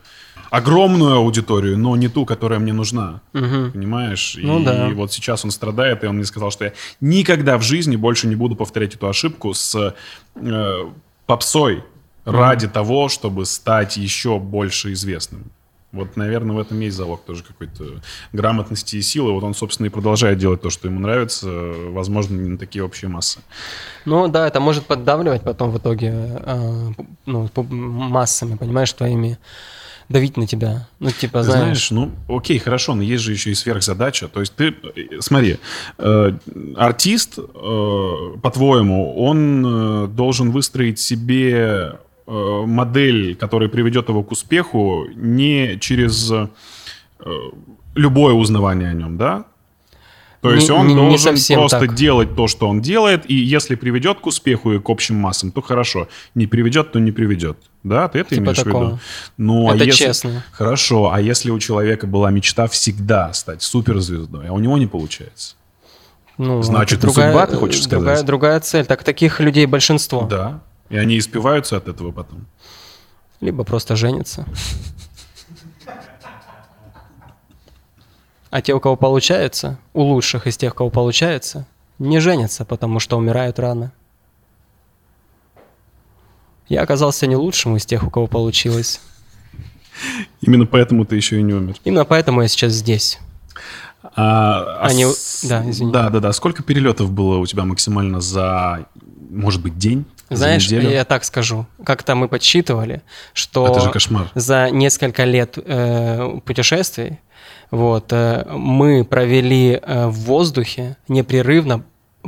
[0.55, 3.21] огромную аудиторию, но не ту, которая мне нужна.
[3.33, 3.73] Угу.
[3.73, 4.39] Понимаешь?
[4.41, 4.89] Ну, и да.
[4.95, 8.37] вот сейчас он страдает, и он мне сказал, что я никогда в жизни больше не
[8.37, 9.95] буду повторять эту ошибку с
[10.37, 10.91] э,
[11.27, 11.83] попсой mm.
[12.25, 15.51] ради того, чтобы стать еще больше известным.
[15.91, 17.85] Вот, наверное, в этом есть залог тоже какой-то
[18.33, 19.33] грамотности и силы.
[19.33, 21.49] Вот он, собственно, и продолжает делать то, что ему нравится,
[21.91, 23.41] возможно, не на такие общие массы.
[24.05, 26.93] Ну да, это может поддавливать потом в итоге э,
[27.27, 29.39] ну, массами, понимаешь, твоими
[30.09, 30.89] давить на тебя.
[31.01, 31.89] Ну, типа, знаешь...
[31.89, 31.91] знаешь...
[31.91, 34.29] ну, окей, хорошо, но есть же еще и сверхзадача.
[34.29, 34.75] То есть ты,
[35.21, 35.59] смотри,
[35.99, 36.33] э,
[36.77, 45.05] артист, э, по-твоему, он э, должен выстроить себе Э, модель, которая приведет его к успеху,
[45.15, 46.47] не через э,
[47.95, 49.45] любое узнавание о нем, да?
[50.45, 51.95] То есть не, он не, должен не просто так.
[51.95, 55.63] делать то, что он делает, и если приведет к успеху и к общим массам, то
[55.63, 56.07] хорошо.
[56.35, 57.57] Не приведет, то не приведет.
[57.83, 58.85] Да, ты это типа имеешь такого.
[58.85, 58.99] в виду?
[59.39, 60.05] Ну, а это а если...
[60.05, 60.45] честно.
[60.53, 65.55] Хорошо, а если у человека была мечта всегда стать суперзвездой, а у него не получается?
[66.37, 68.05] Ну, Значит, другая, судьба, ты хочешь сказать?
[68.05, 68.85] Другая, другая цель.
[68.85, 70.27] Так таких людей большинство.
[70.31, 70.61] Да.
[70.91, 72.45] И они испиваются от этого потом?
[73.41, 74.45] Либо просто женятся.
[78.55, 81.67] А те, у кого получается, у лучших из тех, у кого получается,
[81.99, 83.91] не женятся, потому что умирают рано.
[86.69, 89.01] Я оказался не лучшим из тех, у кого получилось.
[90.41, 91.75] Именно поэтому ты еще и не умер.
[91.83, 93.19] Именно поэтому я сейчас здесь.
[94.15, 95.91] А, а Они- с- да, извини.
[95.91, 96.33] Да, да, да.
[96.33, 98.87] Сколько перелетов было у тебя максимально за,
[99.31, 100.05] может быть, день?
[100.31, 100.91] за Знаешь, неделю?
[100.91, 101.67] я так скажу.
[101.85, 103.03] Как-то мы подсчитывали,
[103.33, 104.31] что Это же кошмар.
[104.37, 107.19] за несколько лет э, путешествий
[107.75, 111.85] вот, э, мы провели э, в воздухе непрерывно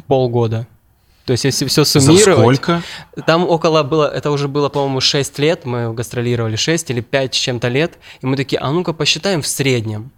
[0.09, 0.67] полгода.
[1.25, 2.57] То есть, если все За суммировать...
[2.57, 2.83] сколько?
[3.27, 7.39] Там около было, это уже было, по-моему, 6 лет, мы гастролировали 6 или 5 с
[7.39, 10.11] чем-то лет, и мы такие, а ну-ка посчитаем в среднем.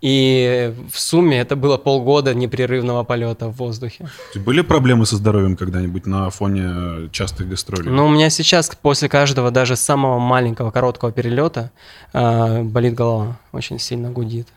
[0.00, 4.08] И в сумме это было полгода непрерывного полета в воздухе.
[4.34, 7.90] Были проблемы со здоровьем когда-нибудь на фоне частых гастролей?
[7.90, 11.70] Но у меня сейчас после каждого, даже самого маленького, короткого перелета,
[12.12, 14.48] э, болит голова, очень сильно гудит.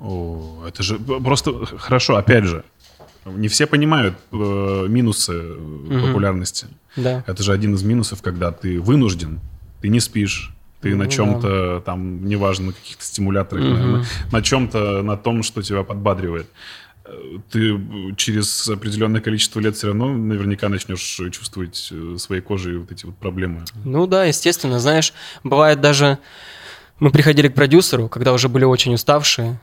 [0.00, 2.64] О, это же просто хорошо, опять же.
[3.26, 6.68] Не все понимают э, минусы э, популярности.
[6.96, 7.22] Да.
[7.26, 9.40] Это же один из минусов, когда ты вынужден,
[9.82, 15.02] ты не спишь, ты на Ну чем-то там, неважно, на каких-то стимуляторах, наверное, на чем-то,
[15.02, 16.46] на том, что тебя подбадривает.
[17.04, 17.10] Э,
[17.50, 17.78] Ты э,
[18.16, 23.64] через определенное количество лет все равно наверняка начнешь чувствовать своей кожей вот эти вот проблемы.
[23.84, 25.12] Ну да, естественно, знаешь,
[25.44, 26.16] бывает даже,
[26.98, 29.60] мы приходили к продюсеру, когда уже были очень уставшие,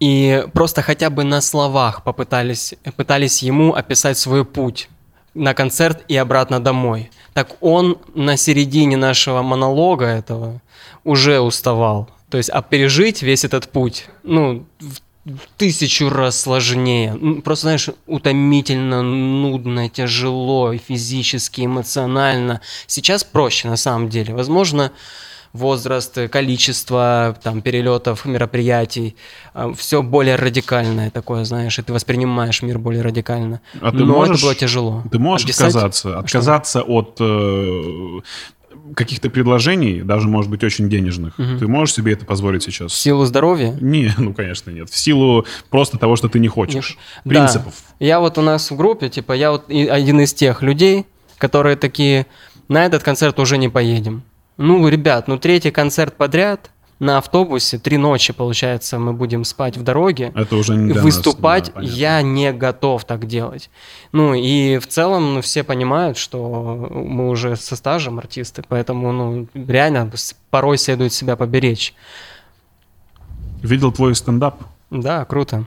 [0.00, 4.88] и просто хотя бы на словах попытались, пытались ему описать свой путь
[5.34, 7.10] на концерт и обратно домой.
[7.34, 10.60] Так он на середине нашего монолога этого
[11.04, 12.08] уже уставал.
[12.30, 14.66] То есть, а пережить весь этот путь, ну,
[15.24, 17.40] в тысячу раз сложнее.
[17.44, 22.62] Просто, знаешь, утомительно, нудно, тяжело, и физически, эмоционально.
[22.86, 24.34] Сейчас проще, на самом деле.
[24.34, 24.92] Возможно,
[25.52, 29.16] возраст, количество там, перелетов, мероприятий,
[29.76, 33.60] все более радикальное такое, знаешь, и ты воспринимаешь мир более радикально.
[33.80, 35.04] А ты Но можешь- это было тяжело.
[35.10, 38.20] Ты можешь Описать- отказаться, отказаться от э,
[38.94, 41.34] каких-то предложений, даже, может быть, очень денежных.
[41.36, 42.92] Ты можешь себе это позволить В сейчас?
[42.94, 44.88] силу здоровья Не, ну, конечно, нет.
[44.90, 46.96] В силу просто того, что ты не хочешь.
[47.24, 47.30] Да.
[47.30, 47.74] Принципов.
[47.98, 51.06] Я вот у нас в группе, типа, я вот один из тех людей,
[51.38, 52.26] которые такие,
[52.68, 54.22] на этот концерт уже не поедем.
[54.62, 59.82] Ну, ребят, ну третий концерт подряд на автобусе, три ночи, получается, мы будем спать в
[59.82, 60.32] дороге.
[60.34, 61.96] Это уже не для нас, Выступать да, понятно.
[61.96, 63.70] я не готов так делать.
[64.12, 69.48] Ну и в целом ну, все понимают, что мы уже со стажем артисты, поэтому ну
[69.54, 70.10] реально
[70.50, 71.94] порой следует себя поберечь.
[73.62, 74.62] Видел твой стендап?
[74.90, 75.64] Да, круто.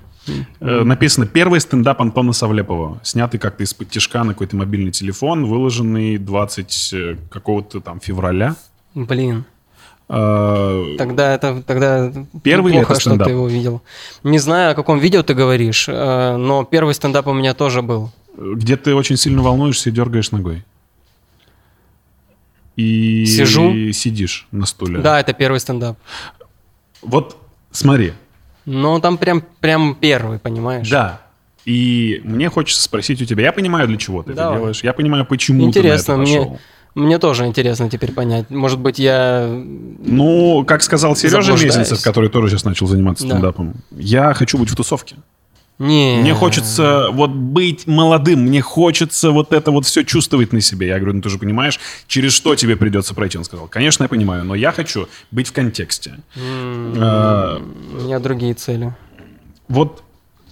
[0.60, 6.20] Э, Написано «Первый стендап Антона Савлепова», снятый как-то из-под тяжка на какой-то мобильный телефон, выложенный
[6.20, 8.56] 20 э, какого-то там февраля.
[8.96, 9.46] Блин.
[10.10, 12.12] Э, Тогда это тогда
[12.44, 13.82] Первый плохо, это что ты его видел.
[14.24, 18.12] Не знаю, о каком видео ты говоришь, э, но первый стендап у меня тоже был.
[18.38, 20.64] Где ты очень сильно волнуешься и дергаешь ногой.
[22.76, 23.92] И Сижу.
[23.94, 25.00] сидишь на стуле.
[25.00, 25.98] Да, это первый стендап.
[27.02, 27.38] Вот
[27.72, 28.14] смотри,
[28.66, 30.90] Но там прям прям первый, понимаешь?
[30.90, 31.22] Да.
[31.66, 33.44] И мне хочется спросить у тебя.
[33.44, 34.54] Я понимаю, для чего ты Давай.
[34.54, 34.84] это делаешь.
[34.84, 36.50] Я понимаю, почему Интересно, ты на это пошел.
[36.52, 36.60] мне
[37.20, 38.50] тоже интересно теперь понять.
[38.50, 41.54] Может быть, я Ну, как сказал Сережа.
[41.54, 43.30] Мезенцев, который тоже сейчас начал заниматься Да.
[43.32, 45.16] стендапом, я хочу быть в тусовке.
[45.80, 46.18] не.
[46.22, 50.88] Мне хочется вот быть молодым, мне хочется вот это вот все чувствовать на себе.
[50.88, 53.38] Я говорю, ну ты же понимаешь, через что тебе придется пройти?
[53.40, 56.20] Он сказал, конечно, я понимаю, но я хочу быть в контексте.
[56.38, 57.60] А,
[57.98, 58.94] У меня другие цели.
[59.68, 60.04] Вот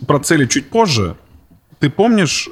[0.08, 1.16] про цели чуть позже.
[1.80, 2.50] Ты помнишь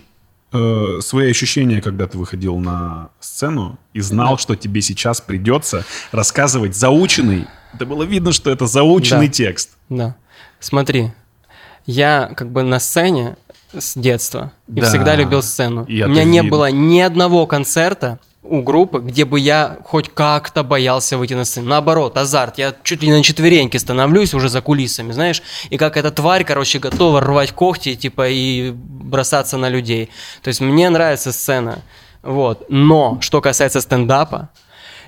[0.52, 6.76] э, свои ощущения, когда ты выходил на сцену и знал, что тебе сейчас придется рассказывать
[6.76, 7.48] заученный?
[7.74, 9.34] Это было видно, что это заученный Да.
[9.34, 9.72] текст.
[9.90, 10.16] Да.
[10.60, 11.12] Смотри,
[11.86, 13.38] я как бы на сцене
[13.78, 14.90] с детства и Да.
[14.90, 15.86] всегда любил сцену.
[15.86, 16.50] И У меня не видно.
[16.52, 18.20] было ни одного концерта
[18.50, 21.70] у группы, где бы я хоть как-то боялся выйти на сцену.
[21.70, 22.58] Наоборот, азарт.
[22.58, 26.44] Я чуть ли не на четвереньки становлюсь уже за кулисами, знаешь, и как эта тварь,
[26.44, 30.10] короче, готова рвать когти, типа, и бросаться на людей.
[30.42, 31.80] То есть мне нравится сцена.
[32.24, 32.66] Вот.
[32.70, 34.50] Но, что касается стендапа,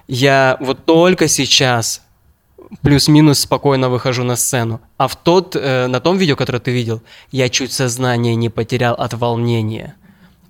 [0.07, 2.01] я вот только сейчас
[2.81, 4.79] плюс-минус спокойно выхожу на сцену.
[4.97, 8.93] А в тот, э, на том видео, которое ты видел, я чуть сознание не потерял
[8.93, 9.95] от волнения.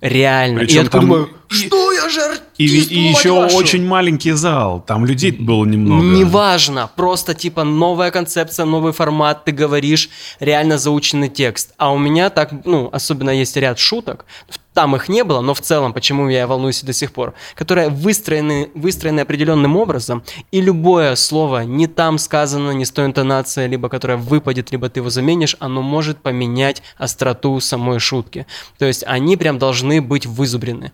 [0.02, 0.58] Реально.
[0.58, 4.32] Причем и я там- думаю, что я же артист, И, и еще вашу!» очень маленький
[4.32, 4.82] зал.
[4.84, 6.02] Там людей было немного.
[6.04, 11.70] Неважно, просто типа новая концепция, новый формат, ты говоришь реально заученный текст.
[11.78, 14.24] А у меня так, ну, особенно есть ряд шуток,
[14.74, 18.70] там их не было, но в целом, почему я волнуюсь до сих пор, которые выстроены,
[18.74, 24.16] выстроены определенным образом, и любое слово не там сказано, не с той интонацией, либо которое
[24.16, 28.46] выпадет, либо ты его заменишь, оно может поменять остроту самой шутки.
[28.78, 30.92] То есть они прям должны быть вызубрены.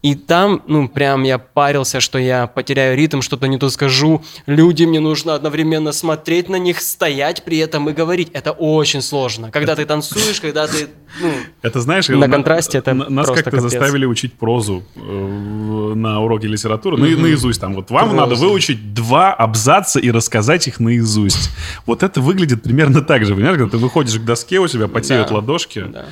[0.00, 4.22] И там, ну, прям я парился, что я потеряю ритм, что-то не то скажу.
[4.46, 8.30] Люди, мне нужно одновременно смотреть на них, стоять при этом и говорить.
[8.32, 9.50] Это очень сложно.
[9.50, 10.88] Когда ты танцуешь, когда ты,
[11.20, 13.62] ну, Это знаешь, на контрасте это нас как-то капец.
[13.62, 17.74] заставили учить прозу э, на уроке литературы, на- наизусть там.
[17.74, 18.48] Вот вам надо Прозу.
[18.48, 21.50] выучить два абзаца и рассказать их наизусть.
[21.86, 25.28] Вот это выглядит примерно так же, понимаешь, когда ты выходишь к доске, у тебя потеют
[25.28, 25.34] Да.
[25.36, 26.06] ладошки, Да.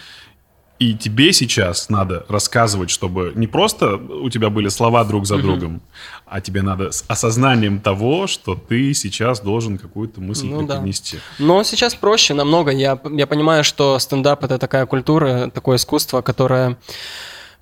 [0.78, 5.80] И тебе сейчас надо рассказывать, чтобы не просто у тебя были слова друг за другом,
[6.26, 10.74] а тебе надо с осознанием того, что ты сейчас должен какую-то мысль Ну да.
[10.74, 11.18] преподнести.
[11.38, 12.72] Но сейчас проще намного.
[12.72, 16.76] Я, я понимаю, что стендап это такая культура, такое искусство, которое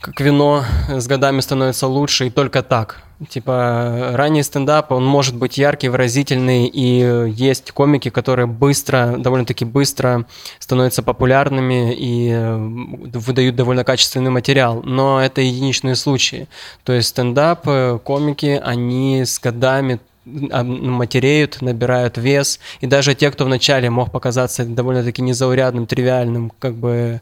[0.00, 3.03] как вино с годами становится лучше и только так.
[3.28, 10.26] Типа ранний стендап, он может быть яркий, выразительный, и есть комики, которые быстро, довольно-таки быстро
[10.58, 14.82] становятся популярными и э, выдают довольно качественный материал.
[14.82, 16.48] Но это единичные случаи.
[16.82, 23.44] То есть стендап, э, комики, они с годами матереют, набирают вес, и даже те, кто
[23.44, 27.20] вначале мог показаться довольно-таки незаурядным, тривиальным как бы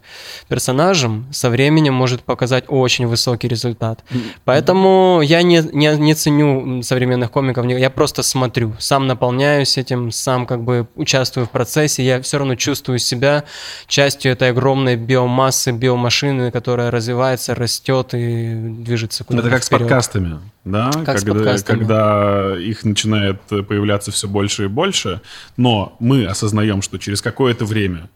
[0.49, 4.05] персонажем, со временем может показать очень высокий результат.
[4.45, 10.47] Поэтому я не, не, не ценю современных комиков, я просто смотрю, сам наполняюсь этим, сам
[10.47, 13.45] как бы участвую в процессе, я все равно чувствую себя
[13.87, 19.83] частью этой огромной биомассы, биомашины, которая развивается, растет и движется куда-то Это как с вперед.
[19.83, 20.91] подкастами, да?
[21.05, 21.79] Как с когда, подкастами.
[21.79, 25.21] когда их начинает появляться все больше и больше,
[25.57, 28.09] но мы осознаем, что через какое-то время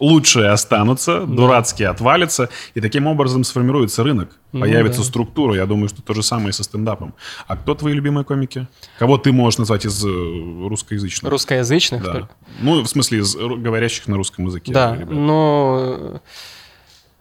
[0.00, 5.06] лучшие останутся, дурацкие отвалятся, и таким образом сформируется рынок, Ну появится да.
[5.06, 5.54] структура.
[5.54, 7.14] Я думаю, что то же самое и со стендапом.
[7.46, 8.66] А кто твои любимые комики?
[8.98, 10.08] Кого ты можешь назвать из э,
[10.68, 11.30] русскоязычных?
[11.30, 12.12] Русскоязычных Да.
[12.12, 12.28] только?
[12.60, 14.72] Ну, в смысле, из говорящих на русском языке.
[14.72, 15.10] Да, ребят.
[15.10, 16.20] но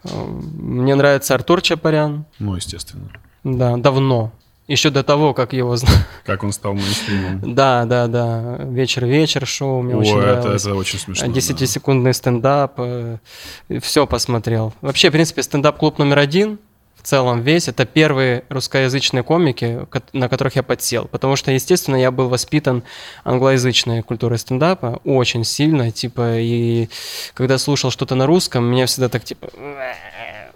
[0.04, 0.26] э,
[0.58, 2.26] мне нравится Артур Чапарян.
[2.40, 3.10] Ну, естественно.
[3.44, 4.32] Да, давно.
[4.68, 5.98] Еще до того, как его знаю.
[6.26, 7.54] Как он стал мейнстримом.
[7.54, 8.58] Да, да, да.
[8.64, 10.66] Вечер-вечер шоу мне очень О, это, нравилось.
[10.66, 11.28] это очень смешно.
[11.28, 11.34] да.
[11.34, 12.80] Десятисекундный стендап.
[13.82, 14.74] Все посмотрел.
[14.82, 16.60] Вообще, в принципе, стендап-клуб номер один
[16.96, 21.10] в целом весь, это первые русскоязычные комики, ко- на которых я подсел.
[21.10, 22.84] Потому что, естественно, я был воспитан
[23.26, 25.92] англоязычной культурой стендапа очень сильно.
[25.92, 26.88] Типа, и
[27.34, 29.50] когда слушал что-то на русском, меня всегда так, типа,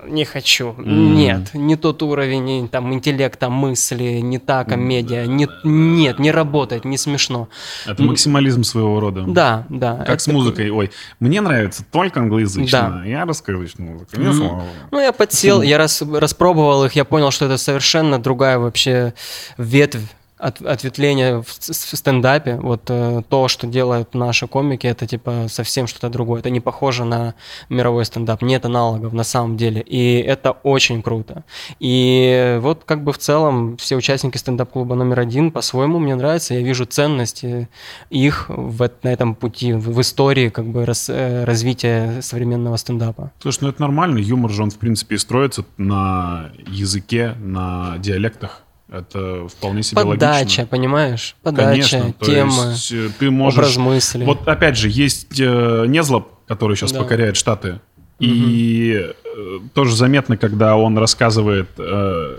[0.08, 0.76] не хочу.
[0.78, 5.26] Нет, не тот уровень не, там, интеллекта, мысли, не та комедия.
[5.26, 7.50] Не, нет, не работает, не смешно.
[7.86, 9.24] Это максимализм своего рода.
[9.28, 10.04] Да, да.
[10.06, 10.70] Как с музыкой.
[10.70, 12.90] Ой, мне нравится только англоязычная.
[12.90, 13.04] Да.
[13.06, 14.20] Я русскоязычная музыка.
[14.20, 14.64] Не слава.
[14.92, 19.14] Ну, я подсел, я рас, распробовал их, я понял, что это совершенно другая вообще
[19.58, 20.02] ветвь
[20.38, 22.56] от, ответвление в, в стендапе.
[22.56, 26.40] Вот э, то, что делают наши комики, это типа совсем что-то другое.
[26.40, 27.36] Это не похоже на
[27.70, 28.42] мировой стендап.
[28.42, 29.82] Нет аналогов на самом деле.
[29.82, 31.44] И это очень круто.
[31.80, 36.54] И вот как бы в целом все участники стендап-клуба номер один по-своему мне нравятся.
[36.54, 37.70] Я вижу ценности
[38.10, 43.32] их в, на этом пути, в, в истории как бы рас- э, развития современного стендапа.
[43.40, 44.20] Слушай, ну это нормально.
[44.20, 48.64] Юмор же он, в принципе, и строится на языке, на диалектах.
[48.90, 50.66] Это вполне себе Подача, логично.
[50.68, 51.36] понимаешь?
[51.44, 53.58] Подача, Конечно, есть, э, ты можешь...
[53.60, 54.24] образ мысли.
[54.24, 57.00] Вот опять же, есть э, Незлоб, который сейчас Да.
[57.00, 57.82] покоряет Штаты.
[58.20, 62.38] И э, тоже заметно, когда он рассказывает э,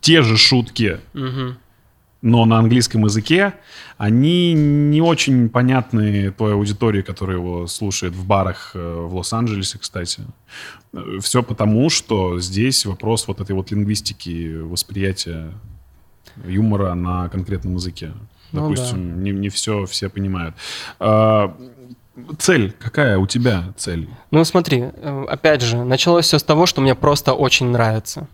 [0.00, 1.58] те же шутки, Мгм.
[2.22, 3.54] но на английском языке,
[3.98, 8.78] они не очень понятны той аудитории, которая его слушает в барах э,
[9.08, 10.22] в Лос-Анджелесе, кстати.
[11.20, 15.52] Все потому, что здесь вопрос вот этой вот лингвистики, восприятия
[16.44, 18.12] юмора на конкретном языке.
[18.52, 20.54] Ну Допустим, не, не все все понимают.
[21.00, 21.56] А,
[22.38, 24.08] цель какая у тебя цель?
[24.30, 28.28] Ну смотри, э, опять же, началось все с того, что мне просто очень нравится.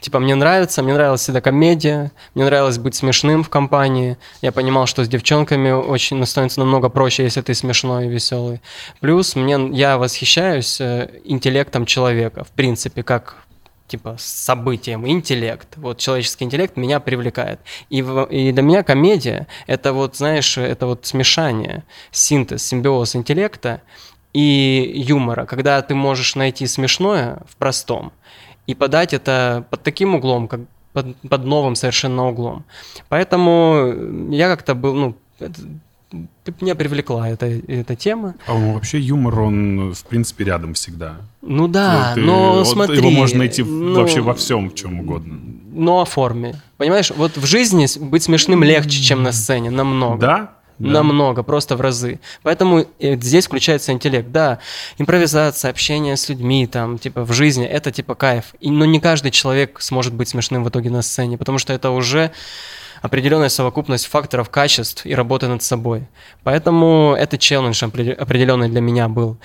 [0.00, 4.18] Типа, мне нравится, мне нравилась всегда комедия, мне нравилось быть смешным в компании.
[4.42, 8.60] Я понимал, что с девчонками очень ну, становится намного проще, если ты смешной и веселый.
[9.00, 13.43] Плюс мне, я восхищаюсь э, интеллектом человека, в принципе, как
[13.86, 15.68] типа событием, интеллект.
[15.76, 17.60] Вот человеческий интеллект меня привлекает.
[17.90, 23.82] И, в- и для меня комедия это вот, знаешь, это вот смешание, синтез, симбиоз интеллекта
[24.32, 28.12] и юмора, когда ты можешь найти смешное в простом
[28.66, 30.60] и подать это под таким углом, как
[30.92, 32.64] под, под новым совершенно углом.
[33.08, 35.16] Поэтому я как-то был, ну,
[36.60, 38.34] меня привлекла эта, эта тема.
[38.46, 41.16] А вообще юмор, он, в принципе, рядом всегда.
[41.42, 42.98] Ну да, э, но вот смотри...
[42.98, 45.38] Его можно найти ну, вообще во всем, в чем угодно.
[45.72, 46.54] Но о форме.
[46.76, 50.18] Понимаешь, вот в жизни быть смешным легче, чем на сцене, намного.
[50.18, 50.50] Да?
[50.78, 50.88] Да.
[50.88, 52.18] Намного, просто в разы.
[52.42, 54.30] Поэтому э, здесь включается интеллект.
[54.32, 54.58] Да,
[54.98, 58.54] импровизация, общение с людьми, там, типа, в жизни, это типа кайф.
[58.60, 61.90] И, но не каждый человек сможет быть смешным в итоге на сцене, потому что это
[61.90, 62.32] уже
[63.04, 66.04] определенная совокупность факторов, качеств и работы над собой.
[66.42, 69.36] Поэтому это челлендж опре- определенный для меня был.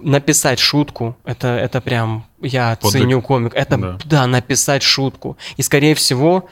[0.00, 3.02] Написать шутку, это, это прям, я Подвиг.
[3.02, 3.52] ценю комик.
[3.54, 3.98] Это, Да.
[4.04, 5.36] да, написать шутку.
[5.56, 6.48] И, скорее всего,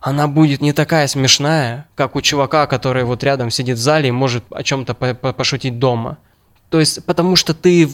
[0.00, 4.12] она будет не такая смешная, как у чувака, который вот рядом сидит в зале и
[4.12, 6.16] может о чем-то по- по- пошутить дома.
[6.70, 7.88] То есть, потому что ты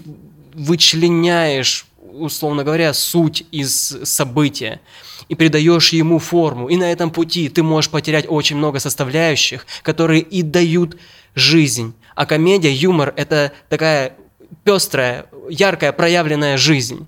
[0.52, 1.86] вычленяешь,
[2.18, 4.80] условно говоря, суть из события
[5.28, 6.68] и придаешь ему форму.
[6.68, 10.96] И на этом пути ты можешь потерять очень много составляющих, которые и дают
[11.34, 11.94] жизнь.
[12.14, 14.16] А комедия, юмор– это такая
[14.64, 17.06] пестрая, яркая, проявленная жизнь.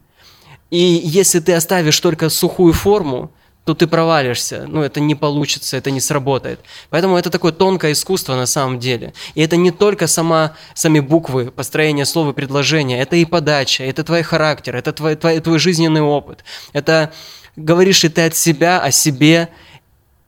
[0.71, 3.31] И если ты оставишь только сухую форму,
[3.67, 4.65] то ты провалишься.
[4.69, 6.61] Ну, это не получится, это не сработает.
[6.89, 9.13] Поэтому это такое тонкое искусство на самом деле.
[9.35, 13.03] И это не только сама, сами буквы, построение слова предложения.
[13.03, 16.45] Это и подача, это твой характер, это твой, твой, твой жизненный опыт.
[16.73, 17.13] Это
[17.57, 19.49] говоришь ли ты от себя, о себе,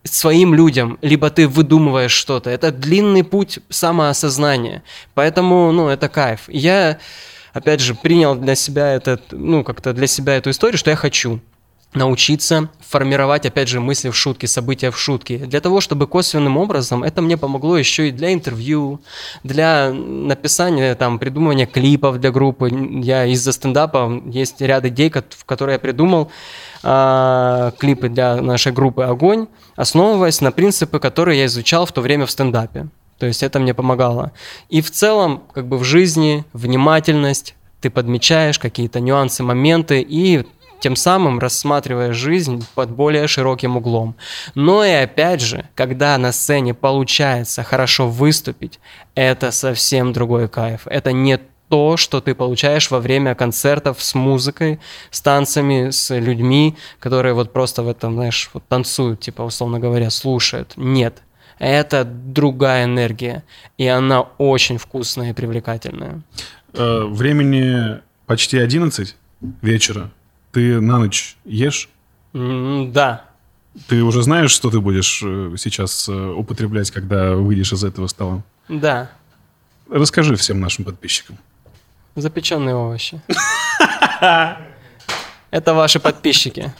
[0.02, 2.50] своим людям, либо ты выдумываешь что-то.
[2.50, 4.82] Это длинный путь самоосознания.
[5.14, 6.48] Поэтому, ну, это кайф.
[6.48, 6.98] Я,
[7.52, 11.40] опять же, принял для себя этот, ну, как-то для себя эту историю, что я хочу
[11.94, 15.38] научиться формировать, опять же, мысли в шутке, события в шутке.
[15.38, 19.00] Для того, чтобы косвенным образом это мне помогло еще и для интервью,
[19.42, 22.70] для написания, там, придумывания клипов для группы.
[23.02, 26.30] Я из-за стендапа есть ряд идей, в которые я придумал
[26.82, 32.26] а, клипы для нашей группы «Огонь», основываясь на принципы, которые я изучал в то время
[32.26, 32.88] в стендапе.
[33.18, 34.32] То есть это мне помогало.
[34.68, 40.44] И в целом, как бы в жизни, внимательность, ты подмечаешь какие-то нюансы, моменты, и
[40.80, 44.16] тем самым рассматривая жизнь под более широким углом.
[44.54, 48.80] Но и опять же, когда на сцене получается хорошо выступить,
[49.14, 50.82] это совсем другой кайф.
[50.86, 56.76] Это не то, что ты получаешь во время концертов с музыкой, с танцами, с людьми,
[56.98, 60.72] которые вот просто в этом, знаешь, вот танцуют, типа, условно говоря, слушают.
[60.76, 61.22] Нет.
[61.58, 63.42] Это другая энергия,
[63.78, 66.22] и она очень вкусная и привлекательная.
[66.72, 69.16] Э, Времени почти 11
[69.62, 70.10] вечера.
[70.52, 71.88] Ты на ночь ешь?
[72.34, 73.24] М, Да,
[73.86, 78.42] Ты уже знаешь, что ты будешь э, сейчас э, употреблять, когда выйдешь из этого стола?
[78.68, 79.10] да.
[79.90, 81.38] Расскажи всем нашим подписчикам.
[82.14, 83.22] Запеченные овощи.
[85.50, 86.72] Это ваши подписчики.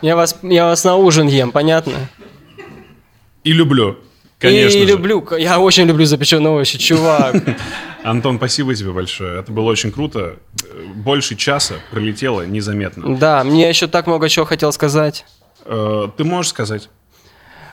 [0.00, 1.94] Я вас, я вас на ужин ем, понятно?
[3.42, 3.98] И люблю,
[4.38, 4.86] конечно И же.
[4.86, 7.34] люблю, я очень люблю запеченные овощи, чувак.
[8.04, 9.40] Антон, спасибо тебе большое.
[9.40, 10.36] Это было очень круто.
[10.62, 13.16] Э, Больше часа пролетело незаметно.
[13.16, 15.24] Да, мне еще так много чего хотел сказать.
[15.64, 16.90] Э, Ты можешь сказать?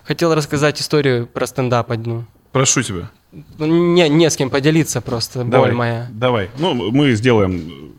[0.06, 2.26] Хотел рассказать историю про стендап одну.
[2.54, 3.12] Прошу тебя.
[3.58, 5.70] Ну, Не, не с кем поделиться просто, Давай.
[5.70, 6.08] боль моя.
[6.12, 6.50] Давай.
[6.58, 7.94] Ну, мы сделаем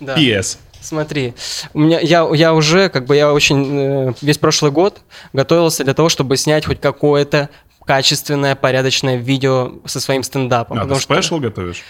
[0.00, 0.16] Да.
[0.16, 0.58] PS.
[0.80, 1.34] Смотри,
[1.72, 5.00] у меня я, я уже, как бы я очень э, весь прошлый год
[5.32, 7.48] готовился для того, чтобы снять хоть какое-то
[7.86, 10.76] качественное, порядочное видео со своим стендапом.
[10.76, 11.82] А, ты потому что спешл готовишь?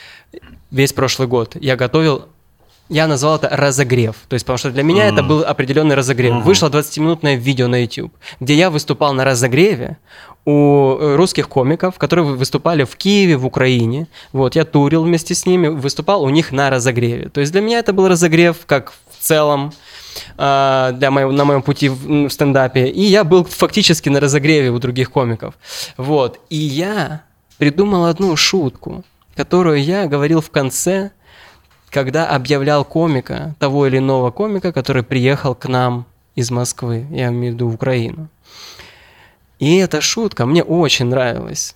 [0.70, 2.26] весь прошлый год я готовил,
[2.88, 4.14] я назвал это разогрев.
[4.28, 6.34] То есть, потому что для меня это был определенный разогрев.
[6.34, 6.42] Мгм.
[6.42, 9.98] Вышло 20-минутное видео на YouTube, где я выступал на разогреве
[10.44, 14.06] у э, русских комиков, которые вы- выступали в Киеве, в Украине.
[14.32, 17.28] Вот, я турил вместе с ними, выступал у них на разогреве.
[17.30, 19.72] То есть для меня это был разогрев как в целом
[20.36, 22.88] а, для моего, на моем пути в, в стендапе.
[22.88, 25.54] И я был фактически на разогреве у других комиков.
[25.96, 26.40] Вот.
[26.50, 27.22] И я
[27.58, 29.04] придумал одну шутку,
[29.34, 31.10] которую я говорил в конце,
[31.90, 37.52] когда объявлял комика, того или иного комика, который приехал к нам из Москвы, я имею
[37.52, 38.28] в виду в Украину.
[39.58, 41.74] И эта шутка мне очень нравилась.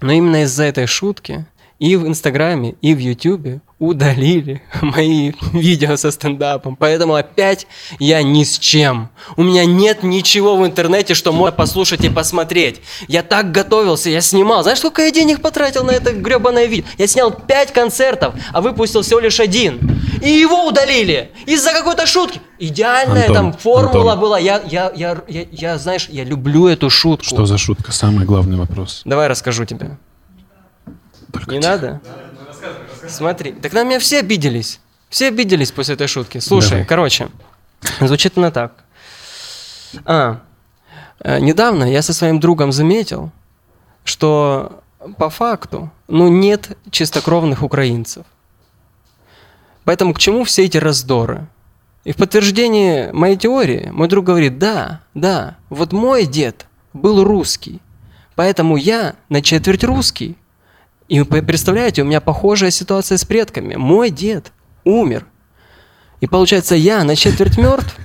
[0.00, 1.46] Но именно из-за этой шутки
[1.78, 6.76] и в Инстаграме, и в Ютубе удалили мои видео со стендапом.
[6.76, 7.66] Поэтому опять
[7.98, 9.10] я ни с чем.
[9.36, 12.80] У меня нет ничего в интернете, что можно послушать и посмотреть.
[13.06, 14.62] Я так готовился, я снимал.
[14.62, 16.86] Знаешь, сколько я денег потратил на это гребаное видео?
[16.98, 19.78] Я снял 5 концертов, а выпустил всего лишь один.
[20.20, 22.40] И его удалили из-за какой-то шутки.
[22.58, 24.20] Идеальная Антон, там формула Антон.
[24.20, 24.38] была.
[24.40, 27.24] Я, я, я, я, я, знаешь, я люблю эту шутку.
[27.24, 27.92] Что за шутка?
[27.92, 29.02] Самый главный вопрос.
[29.04, 29.96] Давай расскажу тебе.
[31.32, 31.70] Только Не тихо.
[31.70, 32.00] надо?
[33.08, 34.80] Смотри, так на меня все обиделись.
[35.08, 36.38] Все обиделись после этой шутки.
[36.38, 36.84] Слушай, Давай.
[36.86, 37.28] короче,
[38.00, 38.84] звучит она так.
[40.04, 40.40] А,
[41.20, 43.30] Э, недавно я со своим другом заметил,
[44.04, 44.82] что
[45.16, 48.24] по факту, ну, нет чистокровных украинцев.
[49.84, 51.46] Поэтому к чему все эти раздоры?
[52.04, 57.80] И в подтверждение моей теории мой друг говорит, да, да, вот мой дед был русский,
[58.34, 60.36] поэтому я на четверть русский.
[61.08, 63.76] И вы представляете, у меня похожая ситуация с предками.
[63.76, 64.52] Мой дед
[64.84, 65.24] умер.
[66.20, 67.96] И получается, я на четверть мертв,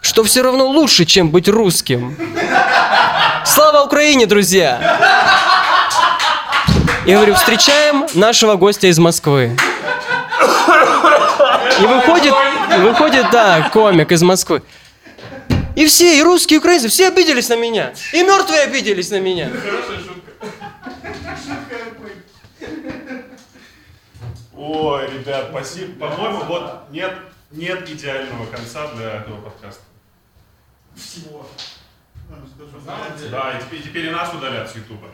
[0.00, 2.16] что все равно лучше, чем быть русским.
[3.44, 4.78] Слава Украине, друзья!
[7.04, 9.56] Я говорю, встречаем нашего гостя из Москвы.
[11.80, 12.34] И выходит,
[12.78, 14.62] выходит, да, комик из Москвы.
[15.74, 17.92] И все, и русские, и украинцы, все обиделись на меня.
[18.12, 19.50] И мертвые обиделись на меня.
[24.66, 26.08] Ой, ребят, спасибо.
[26.08, 27.12] По-моему, вот нет,
[27.50, 29.82] нет идеального конца для этого подкаста.
[30.96, 31.46] Всего.
[33.30, 35.08] Да, и теперь, теперь и нас удалят с Ютуба.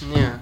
[0.00, 0.40] Не.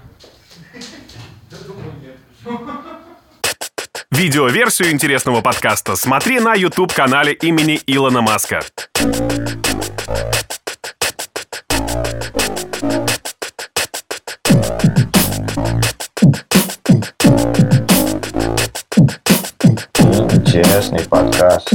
[4.12, 8.62] Видеоверсию интересного подкаста смотри на YouTube-канале имени Илона Маска.
[20.59, 21.72] Интересный подкаст.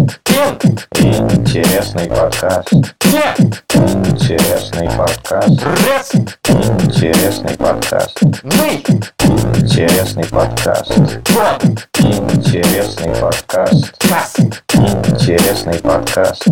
[1.00, 2.74] Интересный подкаст.
[4.10, 5.64] Интересный подкаст.
[6.84, 8.22] Интересный подкаст.
[9.64, 10.92] Интересный подкаст.
[11.96, 13.72] Интересный подкаст.
[15.08, 16.44] Интересный подкаст.